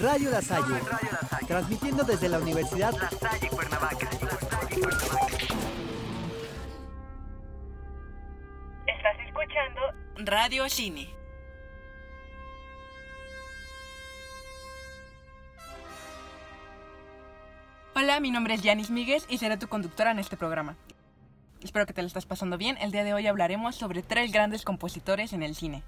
Radio 0.00 0.30
La 0.30 0.40
Salle, 0.40 0.80
transmitiendo 1.46 2.04
desde 2.04 2.30
la 2.30 2.38
Universidad 2.38 2.92
La 2.92 3.10
Salle 3.10 3.48
Cuernavaca. 3.50 4.08
Estás 8.86 9.16
escuchando 9.26 9.80
Radio 10.24 10.66
Cine. 10.70 11.10
Hola, 17.94 18.20
mi 18.20 18.30
nombre 18.30 18.54
es 18.54 18.62
Yanis 18.62 18.90
Míguez 18.90 19.26
y 19.28 19.36
seré 19.36 19.58
tu 19.58 19.68
conductora 19.68 20.12
en 20.12 20.18
este 20.18 20.38
programa. 20.38 20.76
Espero 21.62 21.84
que 21.84 21.92
te 21.92 22.00
lo 22.00 22.08
estás 22.08 22.24
pasando 22.24 22.56
bien. 22.56 22.78
El 22.78 22.90
día 22.90 23.04
de 23.04 23.12
hoy 23.12 23.26
hablaremos 23.26 23.76
sobre 23.76 24.02
tres 24.02 24.32
grandes 24.32 24.64
compositores 24.64 25.34
en 25.34 25.42
el 25.42 25.54
cine. 25.54 25.82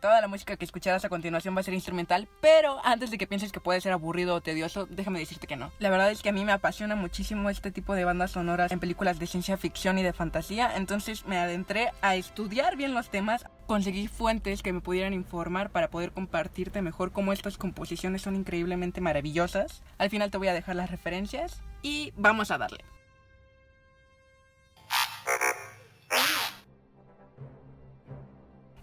Toda 0.00 0.20
la 0.20 0.28
música 0.28 0.56
que 0.56 0.64
escucharás 0.64 1.04
a 1.04 1.08
continuación 1.08 1.56
va 1.56 1.60
a 1.60 1.64
ser 1.64 1.74
instrumental, 1.74 2.28
pero 2.40 2.78
antes 2.84 3.10
de 3.10 3.18
que 3.18 3.26
pienses 3.26 3.50
que 3.50 3.60
puede 3.60 3.80
ser 3.80 3.92
aburrido 3.92 4.34
o 4.34 4.40
tedioso, 4.40 4.86
déjame 4.86 5.18
decirte 5.18 5.46
que 5.46 5.56
no. 5.56 5.72
La 5.78 5.90
verdad 5.90 6.10
es 6.10 6.22
que 6.22 6.28
a 6.28 6.32
mí 6.32 6.44
me 6.44 6.52
apasiona 6.52 6.96
muchísimo 6.96 7.48
este 7.48 7.70
tipo 7.70 7.94
de 7.94 8.04
bandas 8.04 8.32
sonoras 8.32 8.72
en 8.72 8.80
películas 8.80 9.18
de 9.18 9.26
ciencia 9.26 9.56
ficción 9.56 9.98
y 9.98 10.02
de 10.02 10.12
fantasía, 10.12 10.76
entonces 10.76 11.24
me 11.26 11.38
adentré 11.38 11.92
a 12.02 12.14
estudiar 12.14 12.76
bien 12.76 12.94
los 12.94 13.10
temas, 13.10 13.46
conseguí 13.66 14.06
fuentes 14.06 14.62
que 14.62 14.72
me 14.72 14.80
pudieran 14.80 15.14
informar 15.14 15.70
para 15.70 15.88
poder 15.88 16.12
compartirte 16.12 16.82
mejor 16.82 17.12
cómo 17.12 17.32
estas 17.32 17.56
composiciones 17.56 18.22
son 18.22 18.36
increíblemente 18.36 19.00
maravillosas. 19.00 19.82
Al 19.98 20.10
final 20.10 20.30
te 20.30 20.38
voy 20.38 20.48
a 20.48 20.54
dejar 20.54 20.76
las 20.76 20.90
referencias 20.90 21.62
y 21.82 22.12
vamos 22.16 22.50
a 22.50 22.58
darle. 22.58 22.84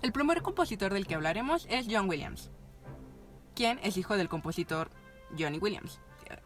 El 0.03 0.11
primer 0.11 0.41
compositor 0.41 0.93
del 0.93 1.07
que 1.07 1.15
hablaremos 1.15 1.65
es 1.69 1.87
John 1.89 2.09
Williams, 2.09 2.51
quien 3.55 3.79
es 3.83 3.95
hijo 3.95 4.17
del 4.17 4.27
compositor 4.27 4.89
Johnny 5.39 5.59
Williams. 5.59 6.01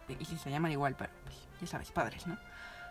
Y 0.08 0.26
si 0.26 0.38
se 0.38 0.52
llaman 0.52 0.72
igual, 0.72 0.96
pero 0.96 1.12
pues, 1.24 1.36
ya 1.60 1.66
sabes, 1.66 1.90
padres, 1.90 2.28
¿no? 2.28 2.38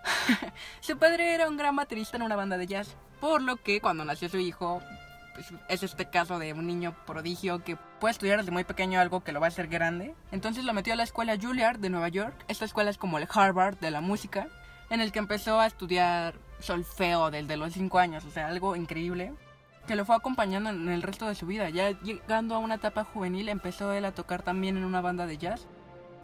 su 0.81 0.99
padre 0.99 1.35
era 1.35 1.49
un 1.49 1.57
gran 1.57 1.77
baterista 1.77 2.17
en 2.17 2.25
una 2.25 2.35
banda 2.35 2.59
de 2.59 2.67
jazz, 2.67 2.97
por 3.21 3.43
lo 3.43 3.59
que 3.59 3.81
cuando 3.81 4.05
nació 4.05 4.29
su 4.29 4.39
hijo, 4.39 4.83
pues, 5.35 5.53
es 5.69 5.85
este 5.85 6.11
caso 6.11 6.41
de 6.41 6.53
un 6.53 6.67
niño 6.67 6.97
prodigio 7.07 7.62
que 7.62 7.77
puede 8.01 8.11
estudiar 8.11 8.41
desde 8.41 8.51
muy 8.51 8.65
pequeño 8.65 8.99
algo 8.99 9.23
que 9.23 9.31
lo 9.31 9.39
va 9.39 9.47
a 9.47 9.51
hacer 9.51 9.69
grande. 9.69 10.17
Entonces 10.33 10.65
lo 10.65 10.75
metió 10.75 10.95
a 10.95 10.97
la 10.97 11.05
escuela 11.05 11.39
Juilliard 11.41 11.79
de 11.79 11.91
Nueva 11.91 12.09
York. 12.09 12.45
Esta 12.49 12.65
escuela 12.65 12.91
es 12.91 12.99
como 12.99 13.19
el 13.19 13.29
Harvard 13.33 13.79
de 13.79 13.93
la 13.93 14.01
música, 14.01 14.49
en 14.91 15.01
el 15.01 15.12
que 15.12 15.21
empezó 15.21 15.61
a 15.61 15.67
estudiar 15.69 16.35
solfeo 16.59 17.31
desde 17.31 17.57
los 17.57 17.73
5 17.73 17.99
años, 18.01 18.25
o 18.25 18.33
sea, 18.33 18.49
algo 18.49 18.75
increíble 18.75 19.33
que 19.87 19.97
lo 19.97 20.05
fue 20.05 20.17
acompañando 20.17 20.70
en 20.70 20.89
el 20.89 21.03
resto 21.03 21.27
de 21.27 21.34
su 21.34 21.47
vida. 21.47 21.70
Ya 21.70 21.98
llegando 22.01 22.55
a 22.55 22.59
una 22.59 22.75
etapa 22.75 23.05
juvenil 23.05 23.48
empezó 23.48 23.93
él 23.93 24.05
a 24.05 24.12
tocar 24.12 24.43
también 24.43 24.77
en 24.77 24.84
una 24.84 25.01
banda 25.01 25.27
de 25.27 25.39
jazz, 25.39 25.67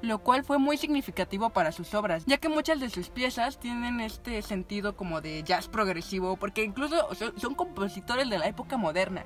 lo 0.03 0.19
cual 0.19 0.45
fue 0.45 0.59
muy 0.59 0.77
significativo 0.77 1.51
para 1.51 1.73
sus 1.73 1.95
obras, 1.95 2.25
ya 2.27 2.39
que 2.39 2.49
muchas 2.49 2.81
de 2.81 2.91
sus 2.91 3.09
piezas 3.09 3.59
tienen 3.59 4.01
este 4.01 4.43
sentido 4.43 4.97
como 4.97 5.21
de 5.21 5.43
jazz 5.45 5.69
progresivo, 5.69 6.37
porque 6.37 6.65
incluso 6.65 7.09
son, 7.15 7.55
compositores 7.55 8.29
de 8.29 8.39
la 8.39 8.49
época 8.49 8.77
moderna 8.77 9.25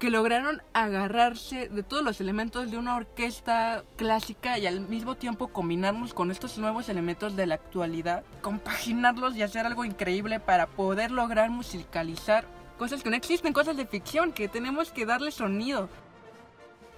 que 0.00 0.10
lograron 0.10 0.60
agarrarse 0.74 1.70
de 1.70 1.82
todos 1.82 2.04
los 2.04 2.20
elementos 2.20 2.70
de 2.70 2.76
una 2.76 2.96
orquesta 2.96 3.82
clásica 3.96 4.58
y 4.58 4.66
al 4.66 4.80
mismo 4.80 5.14
tiempo 5.14 5.48
combinarlos 5.48 6.12
con 6.12 6.30
estos 6.30 6.58
nuevos 6.58 6.90
elementos 6.90 7.34
de 7.34 7.46
la 7.46 7.54
actualidad, 7.54 8.22
compaginarlos 8.42 9.36
y 9.36 9.42
hacer 9.42 9.64
algo 9.64 9.86
increíble 9.86 10.38
para 10.38 10.66
poder 10.66 11.12
lograr 11.12 11.48
musicalizar 11.48 12.44
cosas 12.78 13.02
que 13.02 13.10
no 13.10 13.16
existen, 13.16 13.52
cosas 13.52 13.76
de 13.76 13.86
ficción, 13.86 14.32
que 14.32 14.48
tenemos 14.48 14.90
que 14.90 15.06
darle 15.06 15.30
sonido. 15.30 15.88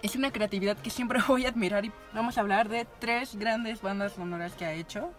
Es 0.03 0.17
una 0.17 0.33
creatividad 0.33 0.77
que 0.77 0.91
siempre 0.91 1.21
voy 1.29 1.47
a 1.47 1.49
admirar 1.49 1.85
y 1.85 1.93
vamos 2.13 2.39
a 2.39 2.41
hablar 2.41 2.69
de 2.69 2.87
tres 2.99 3.37
grandes 3.37 3.83
bandas 3.83 4.13
sonoras 4.13 4.53
que 4.55 4.65
ha 4.65 4.73
hecho. 4.73 5.11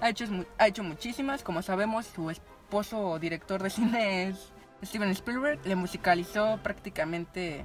Ha 0.00 0.08
hecho, 0.08 0.24
ha 0.58 0.66
hecho 0.66 0.82
muchísimas, 0.82 1.42
como 1.42 1.62
sabemos 1.62 2.06
su 2.06 2.30
esposo 2.30 2.98
o 2.98 3.18
director 3.18 3.62
de 3.62 3.70
cine 3.70 4.28
es 4.28 4.52
Steven 4.82 5.10
Spielberg, 5.10 5.60
le 5.64 5.76
musicalizó 5.76 6.58
prácticamente 6.62 7.64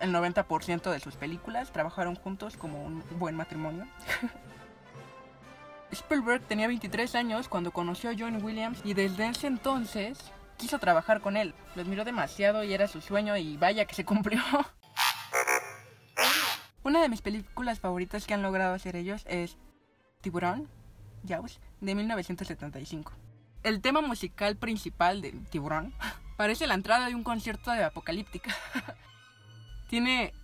el 0.00 0.12
90% 0.12 0.90
de 0.90 1.00
sus 1.00 1.16
películas, 1.16 1.72
trabajaron 1.72 2.16
juntos 2.16 2.56
como 2.56 2.84
un 2.84 3.02
buen 3.18 3.34
matrimonio. 3.34 3.86
Spielberg 5.92 6.42
tenía 6.42 6.68
23 6.68 7.14
años 7.14 7.48
cuando 7.48 7.72
conoció 7.72 8.10
a 8.10 8.14
John 8.18 8.42
Williams 8.42 8.80
y 8.84 8.94
desde 8.94 9.28
ese 9.28 9.46
entonces 9.46 10.18
quiso 10.60 10.78
trabajar 10.78 11.22
con 11.22 11.36
él. 11.36 11.54
Lo 11.74 11.82
admiró 11.82 12.04
demasiado 12.04 12.62
y 12.62 12.74
era 12.74 12.86
su 12.86 13.00
sueño 13.00 13.36
y 13.36 13.56
vaya 13.56 13.86
que 13.86 13.94
se 13.94 14.04
cumplió. 14.04 14.42
Una 16.82 17.00
de 17.00 17.08
mis 17.08 17.22
películas 17.22 17.80
favoritas 17.80 18.26
que 18.26 18.34
han 18.34 18.42
logrado 18.42 18.74
hacer 18.74 18.94
ellos 18.94 19.24
es 19.26 19.56
Tiburón, 20.20 20.68
Jaws, 21.26 21.60
de 21.80 21.94
1975. 21.94 23.12
El 23.62 23.80
tema 23.80 24.02
musical 24.02 24.56
principal 24.56 25.22
de 25.22 25.32
Tiburón 25.50 25.94
parece 26.36 26.66
la 26.66 26.74
entrada 26.74 27.08
de 27.08 27.14
un 27.14 27.24
concierto 27.24 27.70
de 27.70 27.84
apocalíptica. 27.84 28.54
Tiene 29.88 30.34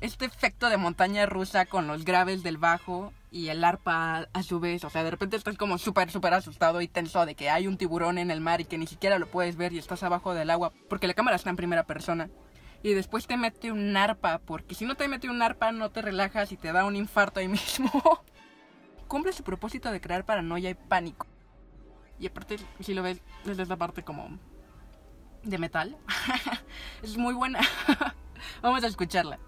este 0.00 0.26
efecto 0.26 0.68
de 0.68 0.76
montaña 0.76 1.26
rusa 1.26 1.66
con 1.66 1.88
los 1.88 2.04
graves 2.04 2.42
del 2.42 2.58
bajo 2.58 3.12
y 3.30 3.48
el 3.48 3.64
arpa 3.64 4.28
a 4.32 4.42
su 4.42 4.60
vez. 4.60 4.84
O 4.84 4.90
sea, 4.90 5.04
de 5.04 5.10
repente 5.10 5.36
estás 5.36 5.56
como 5.56 5.78
súper, 5.78 6.10
súper 6.10 6.34
asustado 6.34 6.80
y 6.80 6.88
tenso 6.88 7.24
de 7.26 7.34
que 7.34 7.50
hay 7.50 7.66
un 7.66 7.76
tiburón 7.76 8.18
en 8.18 8.30
el 8.30 8.40
mar 8.40 8.60
y 8.60 8.64
que 8.64 8.78
ni 8.78 8.86
siquiera 8.86 9.18
lo 9.18 9.26
puedes 9.26 9.56
ver 9.56 9.72
y 9.72 9.78
estás 9.78 10.02
abajo 10.02 10.34
del 10.34 10.50
agua 10.50 10.72
porque 10.88 11.06
la 11.06 11.14
cámara 11.14 11.36
está 11.36 11.50
en 11.50 11.56
primera 11.56 11.84
persona. 11.84 12.30
Y 12.82 12.94
después 12.94 13.26
te 13.26 13.36
mete 13.36 13.72
un 13.72 13.96
arpa, 13.96 14.38
porque 14.38 14.74
si 14.74 14.84
no 14.84 14.94
te 14.94 15.08
mete 15.08 15.28
un 15.28 15.42
arpa 15.42 15.72
no 15.72 15.90
te 15.90 16.02
relajas 16.02 16.52
y 16.52 16.56
te 16.56 16.72
da 16.72 16.84
un 16.84 16.96
infarto 16.96 17.40
ahí 17.40 17.48
mismo. 17.48 17.90
Cumple 19.08 19.32
su 19.32 19.42
propósito 19.42 19.90
de 19.90 20.00
crear 20.00 20.24
paranoia 20.24 20.70
y 20.70 20.74
pánico. 20.74 21.26
Y 22.18 22.26
aparte, 22.26 22.56
si 22.80 22.94
lo 22.94 23.02
ves 23.02 23.20
desde 23.44 23.62
esta 23.62 23.76
parte 23.76 24.02
como 24.02 24.38
de 25.42 25.58
metal, 25.58 25.96
es 27.02 27.16
muy 27.16 27.34
buena. 27.34 27.60
Vamos 28.62 28.84
a 28.84 28.86
escucharla. 28.86 29.38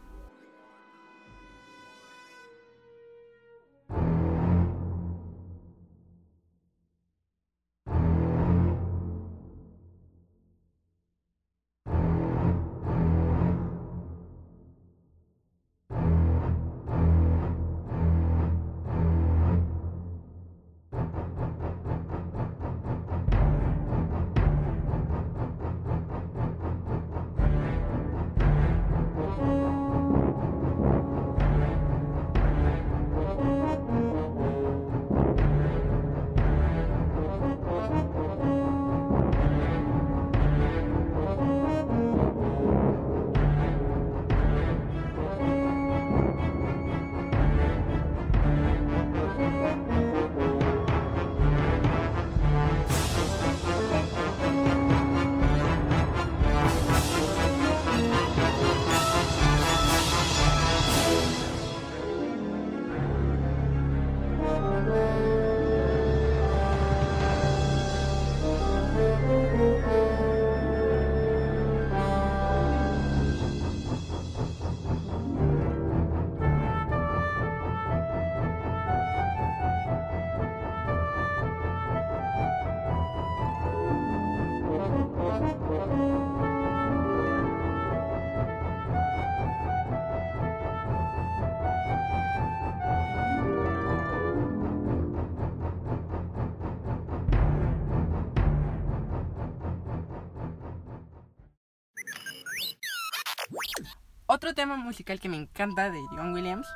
Tema 104.59 104.77
musical 104.77 105.21
que 105.21 105.29
me 105.29 105.37
encanta 105.37 105.89
de 105.89 106.01
John 106.11 106.33
Williams 106.33 106.67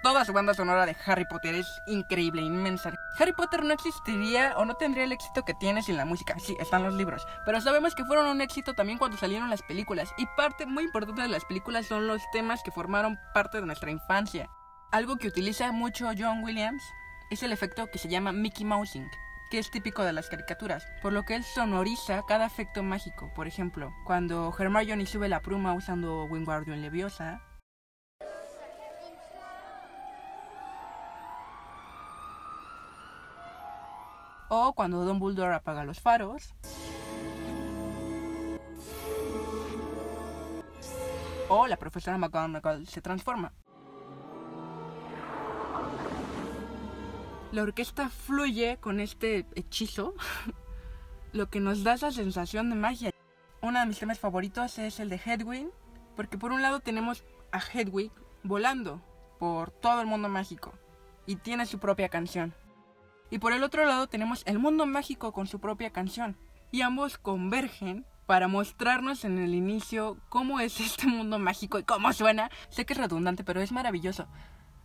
toda 0.00 0.24
su 0.24 0.32
banda 0.32 0.54
sonora 0.54 0.86
de 0.86 0.96
Harry 1.04 1.24
Potter 1.24 1.56
es 1.56 1.66
increíble, 1.86 2.40
inmensa. 2.40 2.92
Harry 3.18 3.32
Potter 3.32 3.64
no 3.64 3.74
existiría 3.74 4.54
o 4.56 4.64
no 4.64 4.74
tendría 4.74 5.02
el 5.02 5.10
éxito 5.12 5.44
que 5.44 5.54
tiene 5.54 5.82
sin 5.82 5.96
la 5.96 6.04
música. 6.04 6.38
Sí, 6.38 6.56
están 6.60 6.84
los 6.84 6.94
libros, 6.94 7.26
pero 7.44 7.60
sabemos 7.60 7.96
que 7.96 8.04
fueron 8.04 8.28
un 8.28 8.40
éxito 8.40 8.74
también 8.74 8.96
cuando 8.96 9.18
salieron 9.18 9.50
las 9.50 9.62
películas. 9.62 10.14
Y 10.18 10.26
parte 10.36 10.66
muy 10.66 10.84
importante 10.84 11.20
de 11.20 11.28
las 11.28 11.44
películas 11.44 11.86
son 11.86 12.06
los 12.06 12.22
temas 12.32 12.62
que 12.62 12.70
formaron 12.70 13.18
parte 13.34 13.60
de 13.60 13.66
nuestra 13.66 13.90
infancia. 13.90 14.48
Algo 14.92 15.16
que 15.16 15.26
utiliza 15.26 15.72
mucho 15.72 16.12
John 16.16 16.44
Williams 16.44 16.84
es 17.30 17.42
el 17.42 17.50
efecto 17.50 17.90
que 17.90 17.98
se 17.98 18.08
llama 18.08 18.30
Mickey 18.30 18.64
Mousing 18.64 19.10
que 19.50 19.58
es 19.58 19.70
típico 19.70 20.04
de 20.04 20.12
las 20.12 20.28
caricaturas, 20.28 20.86
por 21.02 21.12
lo 21.12 21.24
que 21.24 21.34
él 21.34 21.42
sonoriza 21.42 22.22
cada 22.26 22.46
efecto 22.46 22.84
mágico. 22.84 23.32
Por 23.34 23.48
ejemplo, 23.48 23.92
cuando 24.06 24.54
Hermione 24.56 25.06
sube 25.06 25.28
la 25.28 25.40
pluma 25.40 25.74
usando 25.74 26.24
Wingardium 26.24 26.80
Leviosa, 26.80 27.42
o 34.48 34.72
cuando 34.72 35.04
Dumbledore 35.04 35.56
apaga 35.56 35.84
los 35.84 36.00
faros, 36.00 36.54
o 41.48 41.66
la 41.66 41.76
profesora 41.76 42.18
McGonagall 42.18 42.86
se 42.86 43.02
transforma. 43.02 43.52
La 47.52 47.62
orquesta 47.62 48.08
fluye 48.08 48.78
con 48.80 49.00
este 49.00 49.46
hechizo, 49.54 50.14
lo 51.32 51.50
que 51.50 51.60
nos 51.60 51.82
da 51.82 51.94
esa 51.94 52.12
sensación 52.12 52.70
de 52.70 52.76
magia. 52.76 53.10
Uno 53.62 53.80
de 53.80 53.86
mis 53.86 53.98
temas 53.98 54.18
favoritos 54.18 54.78
es 54.78 55.00
el 55.00 55.08
de 55.08 55.20
Hedwig, 55.24 55.68
porque 56.16 56.38
por 56.38 56.52
un 56.52 56.62
lado 56.62 56.80
tenemos 56.80 57.24
a 57.52 57.60
Hedwig 57.60 58.10
volando 58.42 59.02
por 59.38 59.70
todo 59.70 60.00
el 60.00 60.06
mundo 60.06 60.28
mágico 60.28 60.72
y 61.26 61.36
tiene 61.36 61.66
su 61.66 61.78
propia 61.78 62.08
canción. 62.08 62.54
Y 63.30 63.38
por 63.38 63.52
el 63.52 63.62
otro 63.62 63.84
lado 63.84 64.08
tenemos 64.08 64.42
el 64.46 64.58
mundo 64.58 64.86
mágico 64.86 65.32
con 65.32 65.46
su 65.46 65.60
propia 65.60 65.90
canción. 65.90 66.36
Y 66.72 66.82
ambos 66.82 67.18
convergen 67.18 68.06
para 68.26 68.48
mostrarnos 68.48 69.24
en 69.24 69.38
el 69.38 69.54
inicio 69.54 70.18
cómo 70.28 70.60
es 70.60 70.80
este 70.80 71.06
mundo 71.06 71.38
mágico 71.38 71.78
y 71.78 71.84
cómo 71.84 72.12
suena. 72.12 72.50
Sé 72.68 72.84
que 72.86 72.92
es 72.92 72.98
redundante, 72.98 73.44
pero 73.44 73.60
es 73.60 73.72
maravilloso. 73.72 74.26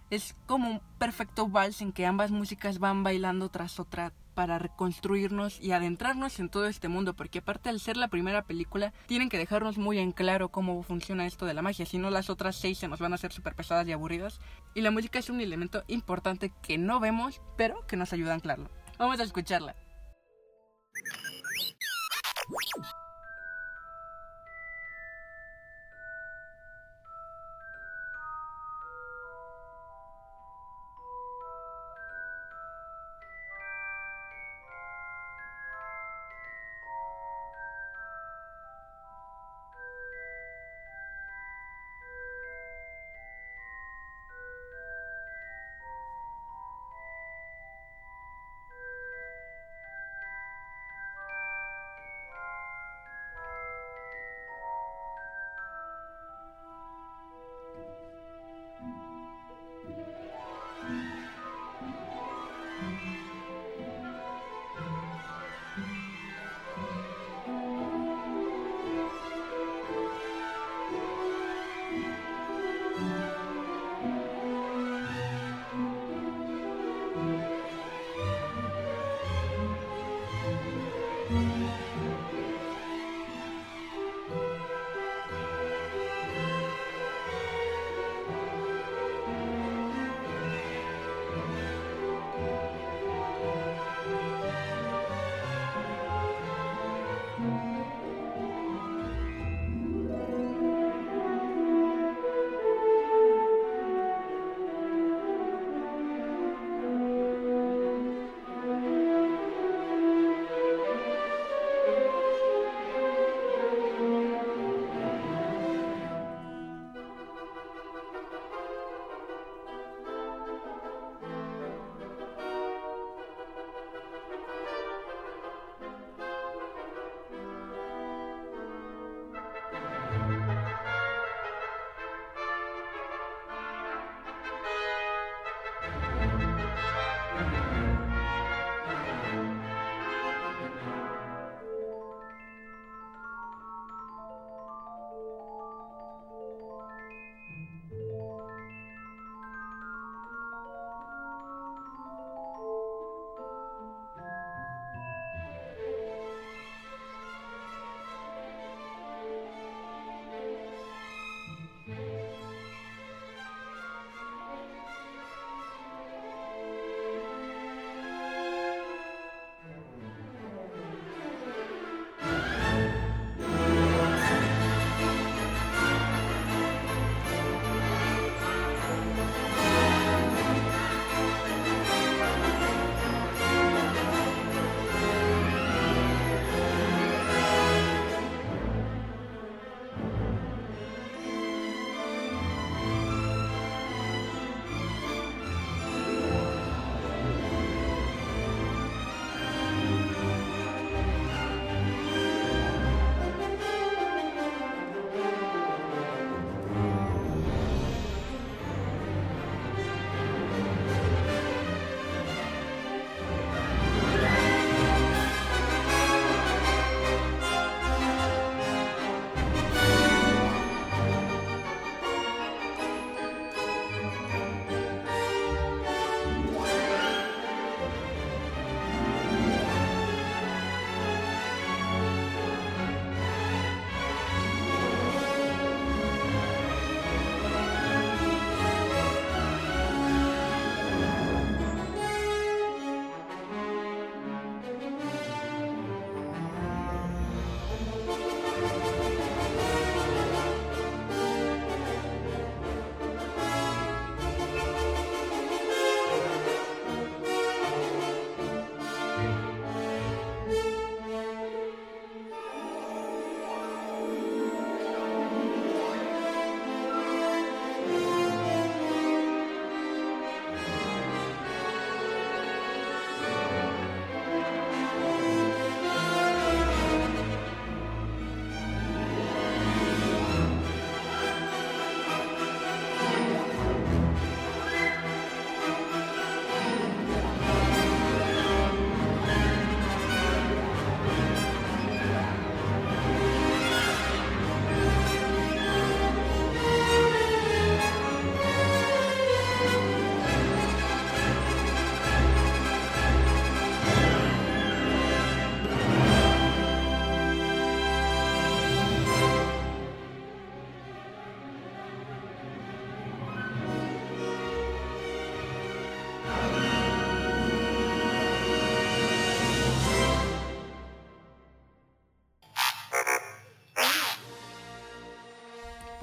Es 0.10 0.36
como 0.46 0.70
un 0.70 0.82
perfecto 1.00 1.48
vals 1.48 1.82
en 1.82 1.92
que 1.92 2.06
ambas 2.06 2.32
músicas 2.32 2.80
van 2.80 3.04
bailando 3.04 3.50
tras 3.50 3.80
otra 3.80 4.14
para 4.36 4.60
reconstruirnos 4.60 5.60
y 5.62 5.72
adentrarnos 5.72 6.40
en 6.40 6.50
todo 6.50 6.68
este 6.68 6.90
mundo, 6.90 7.16
porque 7.16 7.40
aparte 7.40 7.70
al 7.70 7.80
ser 7.80 7.98
la 7.98 8.10
primera 8.10 8.44
película, 8.44 8.94
tienen 9.08 9.30
que 9.30 9.38
dejarnos 9.38 9.78
muy 9.78 9.98
en 9.98 10.12
claro 10.12 10.50
cómo 10.50 10.84
funciona 10.84 11.26
esto 11.26 11.46
de 11.46 11.54
la 11.54 11.62
magia, 11.62 11.86
si 11.86 11.98
no 11.98 12.10
las 12.12 12.30
otras 12.30 12.58
seis 12.58 12.78
se 12.78 12.88
nos 12.88 13.00
van 13.00 13.14
a 13.14 13.16
hacer 13.16 13.32
súper 13.32 13.56
pesadas 13.56 13.88
y 13.88 13.94
aburridas. 13.94 14.40
Y 14.76 14.82
la 14.82 14.92
música 14.92 15.18
es 15.18 15.30
un 15.30 15.42
elemento 15.42 15.84
importante 15.88 16.54
que 16.62 16.78
no 16.78 17.00
vemos, 17.00 17.42
pero 17.58 17.88
que 17.88 17.98
nos 17.98 18.14
ayuda 18.14 18.32
a 18.32 18.36
anclarlo. 18.36 18.70
Vamos 19.00 19.20
a 19.20 19.24
escucharla. 19.24 19.76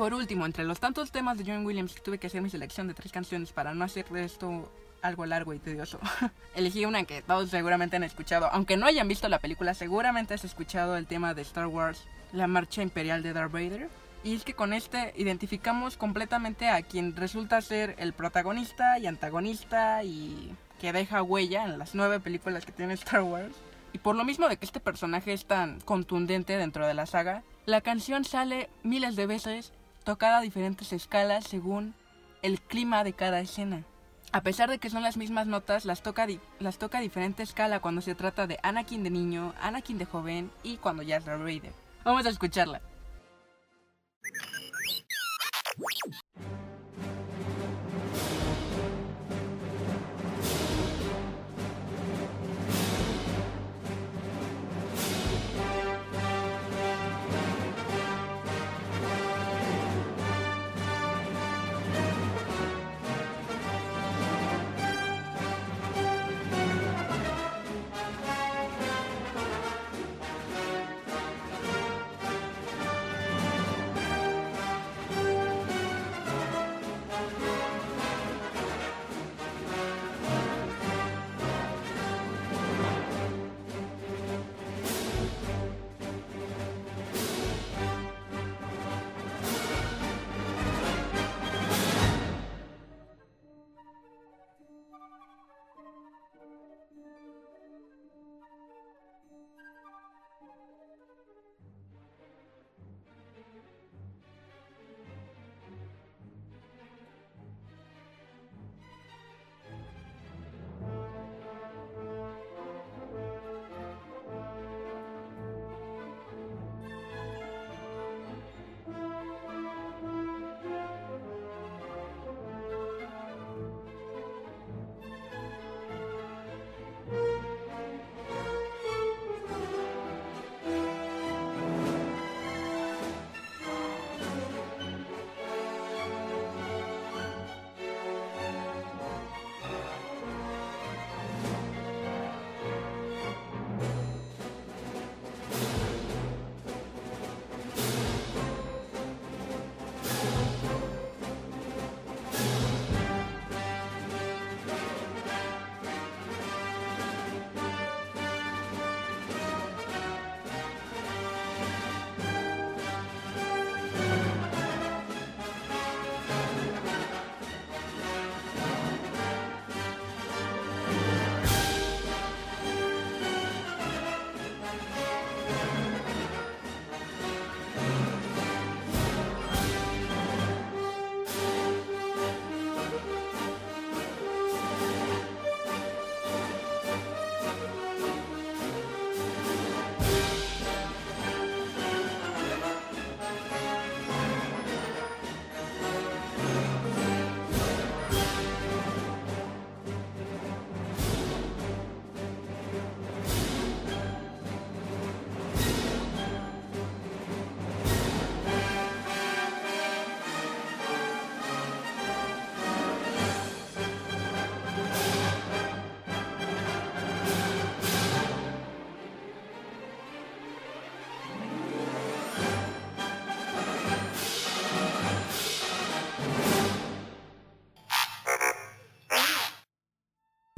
Por 0.02 0.14
último, 0.14 0.46
entre 0.46 0.64
los 0.64 0.80
tantos 0.80 1.12
temas 1.12 1.38
de 1.38 1.44
John 1.46 1.64
Williams, 1.64 1.94
tuve 2.02 2.18
que 2.18 2.26
hacer 2.26 2.42
mi 2.42 2.50
selección 2.50 2.88
de 2.88 2.94
tres 2.94 3.12
canciones 3.12 3.52
para 3.52 3.72
no 3.72 3.84
hacer 3.84 4.04
de 4.08 4.24
esto 4.24 4.68
algo 5.00 5.26
largo 5.26 5.54
y 5.54 5.60
tedioso. 5.60 6.00
Elegí 6.56 6.84
una 6.86 7.04
que 7.04 7.22
todos 7.22 7.50
seguramente 7.50 7.94
han 7.94 8.02
escuchado. 8.02 8.48
Aunque 8.50 8.76
no 8.76 8.86
hayan 8.86 9.06
visto 9.06 9.28
la 9.28 9.38
película, 9.38 9.74
seguramente 9.74 10.34
has 10.34 10.44
escuchado 10.44 10.96
el 10.96 11.06
tema 11.06 11.34
de 11.34 11.42
Star 11.42 11.68
Wars, 11.68 12.02
la 12.32 12.48
marcha 12.48 12.82
imperial 12.82 13.22
de 13.22 13.32
Darth 13.32 13.52
Vader. 13.52 13.88
Y 14.24 14.34
es 14.34 14.42
que 14.42 14.54
con 14.54 14.72
este 14.72 15.14
identificamos 15.16 15.96
completamente 15.96 16.68
a 16.68 16.82
quien 16.82 17.14
resulta 17.14 17.60
ser 17.60 17.94
el 17.98 18.12
protagonista 18.12 18.98
y 18.98 19.06
antagonista 19.06 20.02
y 20.02 20.52
que 20.80 20.92
deja 20.92 21.22
huella 21.22 21.62
en 21.62 21.78
las 21.78 21.94
nueve 21.94 22.18
películas 22.18 22.66
que 22.66 22.72
tiene 22.72 22.94
Star 22.94 23.22
Wars. 23.22 23.54
Y 23.92 23.98
por 23.98 24.16
lo 24.16 24.24
mismo 24.24 24.48
de 24.48 24.56
que 24.56 24.64
este 24.64 24.80
personaje 24.80 25.32
es 25.32 25.44
tan 25.44 25.80
contundente 25.82 26.56
dentro 26.56 26.88
de 26.88 26.94
la 26.94 27.06
saga, 27.06 27.44
la 27.66 27.82
canción 27.82 28.24
sale 28.24 28.68
miles 28.82 29.14
de 29.14 29.26
veces, 29.26 29.72
tocada 30.02 30.38
a 30.38 30.42
diferentes 30.42 30.92
escalas 30.92 31.44
según 31.44 31.94
el 32.42 32.60
clima 32.60 33.04
de 33.04 33.12
cada 33.12 33.40
escena. 33.40 33.84
A 34.32 34.42
pesar 34.42 34.70
de 34.70 34.78
que 34.78 34.88
son 34.88 35.02
las 35.02 35.16
mismas 35.16 35.46
notas, 35.46 35.84
las 35.84 36.02
toca, 36.02 36.26
las 36.58 36.78
toca 36.78 36.98
a 36.98 37.02
diferente 37.02 37.42
escala 37.42 37.80
cuando 37.80 38.00
se 38.00 38.14
trata 38.14 38.46
de 38.46 38.58
Anakin 38.62 39.04
de 39.04 39.10
niño, 39.10 39.54
Anakin 39.60 39.98
de 39.98 40.06
joven 40.06 40.50
y 40.62 40.78
cuando 40.78 41.02
ya 41.02 41.18
es 41.18 41.24
Darth. 41.24 41.64
Vamos 42.04 42.24
a 42.24 42.30
escucharla. 42.30 42.80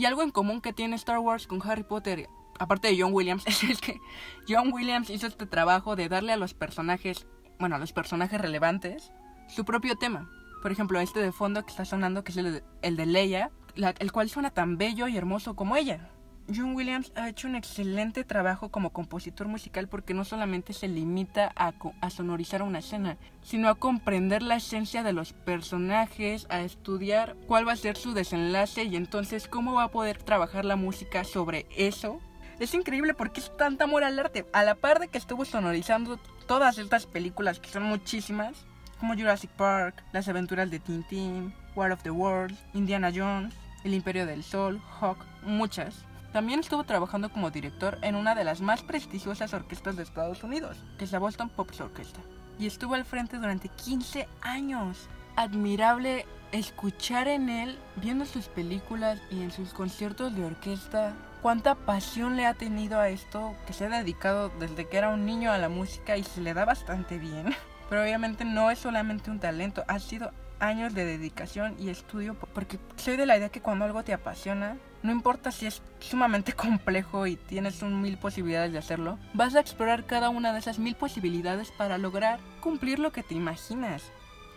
Y 0.04 0.06
algo 0.06 0.22
en 0.22 0.32
común 0.32 0.60
que 0.60 0.74
tiene 0.74 0.96
Star 0.96 1.18
Wars 1.18 1.46
con 1.46 1.62
Harry 1.66 1.82
Potter, 1.82 2.28
aparte 2.58 2.88
de 2.88 3.00
John 3.00 3.14
Williams, 3.14 3.46
es 3.62 3.80
que 3.80 4.02
John 4.46 4.70
Williams 4.70 5.08
hizo 5.08 5.26
este 5.26 5.46
trabajo 5.46 5.96
de 5.96 6.10
darle 6.10 6.34
a 6.34 6.36
los 6.36 6.52
personajes, 6.52 7.26
bueno, 7.58 7.76
a 7.76 7.78
los 7.78 7.94
personajes 7.94 8.38
relevantes, 8.38 9.12
su 9.48 9.64
propio 9.64 9.96
tema. 9.96 10.30
Por 10.60 10.72
ejemplo, 10.72 11.00
este 11.00 11.20
de 11.20 11.32
fondo 11.32 11.64
que 11.64 11.70
está 11.70 11.86
sonando, 11.86 12.22
que 12.22 12.32
es 12.32 12.36
el 12.36 12.52
de, 12.52 12.64
el 12.82 12.96
de 12.96 13.06
Leia, 13.06 13.50
el 13.76 14.12
cual 14.12 14.28
suena 14.28 14.50
tan 14.50 14.76
bello 14.76 15.08
y 15.08 15.16
hermoso 15.16 15.56
como 15.56 15.74
ella. 15.74 16.10
John 16.52 16.74
Williams 16.74 17.10
ha 17.16 17.28
hecho 17.28 17.48
un 17.48 17.56
excelente 17.56 18.22
trabajo 18.22 18.68
como 18.68 18.90
compositor 18.90 19.48
musical 19.48 19.88
porque 19.88 20.12
no 20.12 20.24
solamente 20.24 20.74
se 20.74 20.88
limita 20.88 21.50
a, 21.56 21.72
a, 22.02 22.10
sonorizar 22.10 22.62
una 22.62 22.80
escena, 22.80 23.16
sino 23.42 23.68
a 23.70 23.76
comprender 23.76 24.42
la 24.42 24.56
esencia 24.56 25.02
de 25.02 25.14
los 25.14 25.32
personajes, 25.32 26.46
a 26.50 26.60
estudiar 26.60 27.34
cuál 27.46 27.66
va 27.66 27.72
a 27.72 27.76
ser 27.76 27.96
su 27.96 28.12
desenlace 28.12 28.84
y 28.84 28.96
entonces 28.96 29.48
cómo 29.48 29.72
va 29.72 29.84
a 29.84 29.90
poder 29.90 30.22
trabajar 30.22 30.66
la 30.66 30.76
música 30.76 31.24
sobre 31.24 31.66
eso. 31.76 32.20
Es 32.60 32.74
increíble 32.74 33.14
porque 33.14 33.40
es 33.40 33.50
tanta 33.56 33.84
amor 33.84 34.04
al 34.04 34.18
arte, 34.18 34.44
a 34.52 34.64
la 34.64 34.74
par 34.74 35.00
de 35.00 35.08
que 35.08 35.18
estuvo 35.18 35.46
sonorizando 35.46 36.18
todas 36.46 36.76
estas 36.76 37.06
películas 37.06 37.58
que 37.58 37.70
son 37.70 37.84
muchísimas, 37.84 38.66
como 39.00 39.14
Jurassic 39.14 39.50
Park, 39.50 40.04
Las 40.12 40.28
aventuras 40.28 40.70
de 40.70 40.78
Tintín, 40.78 41.54
War 41.74 41.90
of 41.90 42.02
the 42.02 42.10
Worlds, 42.10 42.58
Indiana 42.74 43.10
Jones, 43.14 43.54
El 43.82 43.94
Imperio 43.94 44.26
del 44.26 44.44
Sol, 44.44 44.80
Hawk, 45.00 45.24
muchas. 45.42 46.04
También 46.34 46.58
estuvo 46.58 46.82
trabajando 46.82 47.30
como 47.30 47.52
director 47.52 47.96
en 48.02 48.16
una 48.16 48.34
de 48.34 48.42
las 48.42 48.60
más 48.60 48.82
prestigiosas 48.82 49.54
orquestas 49.54 49.94
de 49.94 50.02
Estados 50.02 50.42
Unidos, 50.42 50.76
que 50.98 51.04
es 51.04 51.12
la 51.12 51.20
Boston 51.20 51.48
Pops 51.48 51.80
Orchestra. 51.80 52.24
Y 52.58 52.66
estuvo 52.66 52.94
al 52.94 53.04
frente 53.04 53.36
durante 53.36 53.68
15 53.68 54.26
años. 54.40 55.08
Admirable 55.36 56.26
escuchar 56.50 57.28
en 57.28 57.50
él, 57.50 57.78
viendo 58.02 58.26
sus 58.26 58.48
películas 58.48 59.22
y 59.30 59.42
en 59.42 59.52
sus 59.52 59.72
conciertos 59.72 60.34
de 60.34 60.44
orquesta, 60.44 61.14
cuánta 61.40 61.76
pasión 61.76 62.34
le 62.34 62.46
ha 62.46 62.54
tenido 62.54 62.98
a 62.98 63.10
esto, 63.10 63.54
que 63.64 63.72
se 63.72 63.84
ha 63.84 63.88
dedicado 63.88 64.50
desde 64.58 64.88
que 64.88 64.96
era 64.98 65.10
un 65.10 65.26
niño 65.26 65.52
a 65.52 65.58
la 65.58 65.68
música 65.68 66.16
y 66.16 66.24
se 66.24 66.40
le 66.40 66.52
da 66.52 66.64
bastante 66.64 67.16
bien. 67.16 67.54
Pero 67.88 68.02
obviamente 68.02 68.44
no 68.44 68.72
es 68.72 68.80
solamente 68.80 69.30
un 69.30 69.38
talento, 69.38 69.84
ha 69.86 70.00
sido 70.00 70.32
años 70.58 70.94
de 70.94 71.04
dedicación 71.04 71.76
y 71.78 71.90
estudio 71.90 72.34
porque 72.54 72.80
soy 72.96 73.16
de 73.16 73.26
la 73.26 73.36
idea 73.36 73.50
que 73.50 73.60
cuando 73.60 73.84
algo 73.84 74.02
te 74.02 74.12
apasiona, 74.12 74.78
no 75.04 75.12
importa 75.12 75.52
si 75.52 75.66
es 75.66 75.82
sumamente 76.00 76.52
complejo 76.64 77.26
y 77.28 77.36
tienes 77.36 77.82
un 77.82 78.00
mil 78.00 78.16
posibilidades 78.16 78.72
de 78.72 78.78
hacerlo, 78.78 79.18
vas 79.34 79.54
a 79.54 79.60
explorar 79.60 80.06
cada 80.06 80.30
una 80.30 80.52
de 80.52 80.58
esas 80.58 80.78
mil 80.78 80.96
posibilidades 80.96 81.70
para 81.70 81.98
lograr 81.98 82.40
cumplir 82.60 82.98
lo 82.98 83.12
que 83.12 83.22
te 83.22 83.34
imaginas. 83.34 84.02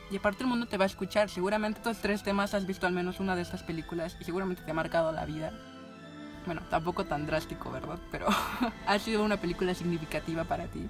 Y 0.10 0.16
aparte 0.16 0.44
el 0.44 0.50
mundo 0.50 0.66
te 0.66 0.78
va 0.78 0.86
a 0.86 0.88
escuchar. 0.88 1.30
Seguramente 1.30 1.80
estos 1.80 1.98
tres 1.98 2.24
temas 2.24 2.54
has 2.54 2.66
visto 2.66 2.88
al 2.88 2.94
menos 2.94 3.20
una 3.20 3.36
de 3.36 3.42
estas 3.42 3.62
películas 3.62 4.16
y 4.22 4.24
seguramente 4.24 4.64
te 4.64 4.72
ha 4.72 4.74
marcado 4.74 5.12
la 5.12 5.26
vida. 5.26 5.52
Bueno, 6.46 6.62
tampoco 6.70 7.04
tan 7.04 7.26
drástico, 7.26 7.70
¿verdad? 7.70 8.00
Pero 8.10 8.28
ha 8.88 9.00
sido 9.00 9.26
una 9.26 9.36
película 9.36 9.76
significativa 9.76 10.46
para 10.46 10.68
ti. 10.68 10.88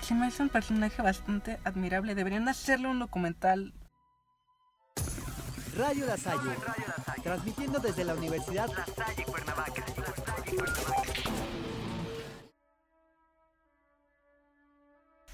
Se 0.00 0.14
me 0.14 0.28
un 0.40 0.48
personaje 0.48 1.00
bastante 1.00 1.60
admirable. 1.62 2.16
Deberían 2.16 2.48
hacerle 2.48 2.88
un 2.88 2.98
documental. 2.98 3.72
Radio 5.76 6.04
La 6.06 6.18
Salle, 6.18 6.54
transmitiendo 7.22 7.78
desde 7.78 8.04
la 8.04 8.14
Universidad 8.14 8.68
La 8.68 8.84
Salle 8.84 9.24
Cuernavaca. 9.24 9.84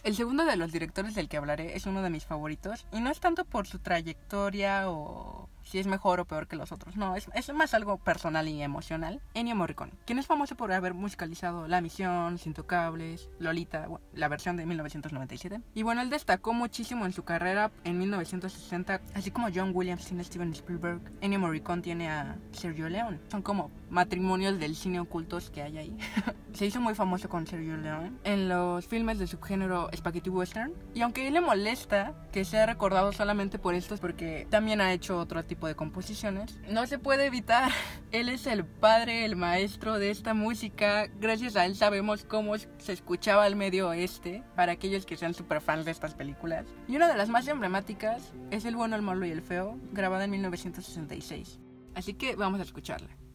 El 0.05 0.15
segundo 0.15 0.45
de 0.45 0.57
los 0.57 0.71
directores 0.71 1.17
del 1.17 1.29
que 1.29 1.39
hablaré 1.39 1.77
es 1.77 1.87
uno 1.87 2.03
de 2.03 2.11
mis 2.11 2.25
favoritos 2.25 2.87
y 2.93 3.01
no 3.01 3.11
es 3.11 3.19
tanto 3.19 3.45
por 3.45 3.67
su 3.67 3.81
trayectoria 3.81 4.89
o 4.91 5.49
si 5.69 5.79
es 5.79 5.87
mejor 5.87 6.21
o 6.21 6.25
peor 6.25 6.49
que 6.49 6.57
los 6.57 6.73
otros. 6.73 6.97
No, 6.97 7.15
es, 7.15 7.29
es 7.35 7.53
más 7.53 7.75
algo 7.75 7.99
personal 7.99 8.49
y 8.49 8.63
emocional. 8.63 9.21
Ennio 9.35 9.55
Morricone, 9.55 9.93
quien 10.07 10.19
es 10.19 10.27
famoso 10.27 10.57
por 10.57 10.73
haber 10.73 10.95
musicalizado 10.95 11.69
La 11.69 11.81
Misión, 11.81 12.39
Sin 12.39 12.55
Tocables, 12.55 13.29
Lolita, 13.39 13.87
la 14.15 14.29
versión 14.29 14.57
de 14.57 14.65
1997. 14.65 15.61
Y 15.75 15.83
bueno, 15.83 16.01
él 16.01 16.11
destacó 16.11 16.55
muchísimo 16.55 17.05
en 17.05 17.13
su 17.13 17.23
carrera 17.25 17.71
en 17.85 17.99
1960, 17.99 19.01
así 19.15 19.31
como 19.31 19.49
John 19.55 19.73
Williams 19.75 20.07
tiene 20.07 20.25
Steven 20.25 20.53
Spielberg, 20.53 21.01
Ennio 21.21 21.39
Morricone 21.39 21.83
tiene 21.83 22.09
a 22.09 22.39
Sergio 22.53 22.89
Leone. 22.89 23.21
Son 23.31 23.43
como 23.43 23.71
matrimonios 23.91 24.59
del 24.59 24.77
cine 24.77 25.01
ocultos 25.01 25.51
que 25.51 25.63
hay 25.63 25.79
ahí. 25.79 25.97
Se 26.53 26.67
hizo 26.67 26.81
muy 26.81 26.95
famoso 26.95 27.29
con 27.29 27.47
Sergio 27.47 27.77
Leone 27.77 28.13
en 28.25 28.49
los 28.49 28.87
filmes 28.87 29.19
de 29.19 29.27
subgénero 29.27 29.89
Spaghetti 29.95 30.31
Western. 30.31 30.73
Y 30.95 31.03
aunque 31.03 31.27
él 31.27 31.35
le 31.35 31.41
molesta 31.41 32.15
que 32.33 32.45
sea 32.45 32.67
recordado 32.67 33.13
solamente 33.13 33.59
por 33.59 33.75
estos, 33.75 34.01
porque 34.01 34.47
también 34.51 34.81
ha 34.81 34.93
hecho 34.93 35.19
otro 35.19 35.45
tipo 35.45 35.67
de 35.67 35.75
composiciones, 35.75 36.59
no 36.69 36.87
se 36.87 36.99
puede 36.99 37.27
evitar. 37.27 37.71
Él 38.11 38.31
es 38.31 38.47
el 38.47 38.65
padre, 38.65 39.27
el 39.27 39.37
maestro 39.37 39.99
de 39.99 40.11
esta 40.11 40.33
música. 40.33 41.09
Gracias 41.21 41.57
a 41.57 41.67
él 41.67 41.77
sabemos 41.77 42.25
cómo 42.25 42.57
se 42.57 42.93
escuchaba 42.93 43.47
el 43.47 43.55
medio 43.55 43.89
oeste, 43.89 44.43
para 44.57 44.73
aquellos 44.73 45.05
que 45.05 45.19
sean 45.19 45.35
super 45.35 45.61
fans 45.61 45.85
de 45.85 45.91
estas 45.91 46.15
películas. 46.15 46.65
Y 46.87 46.97
una 46.97 47.09
de 47.09 47.17
las 47.17 47.29
más 47.29 47.47
emblemáticas 47.49 48.33
es 48.51 48.65
El 48.65 48.77
bueno, 48.77 48.97
el 48.97 49.03
malo 49.03 49.27
y 49.27 49.31
el 49.31 49.43
feo, 49.43 49.79
grabada 49.93 50.25
en 50.25 50.31
1966. 50.31 51.59
Así 51.95 52.15
que 52.15 52.37
vamos 52.37 52.61
a 52.61 52.63
escucharla. 52.63 53.28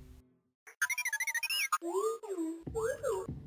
Ooh, 1.83 2.63
ooh. 2.75 3.42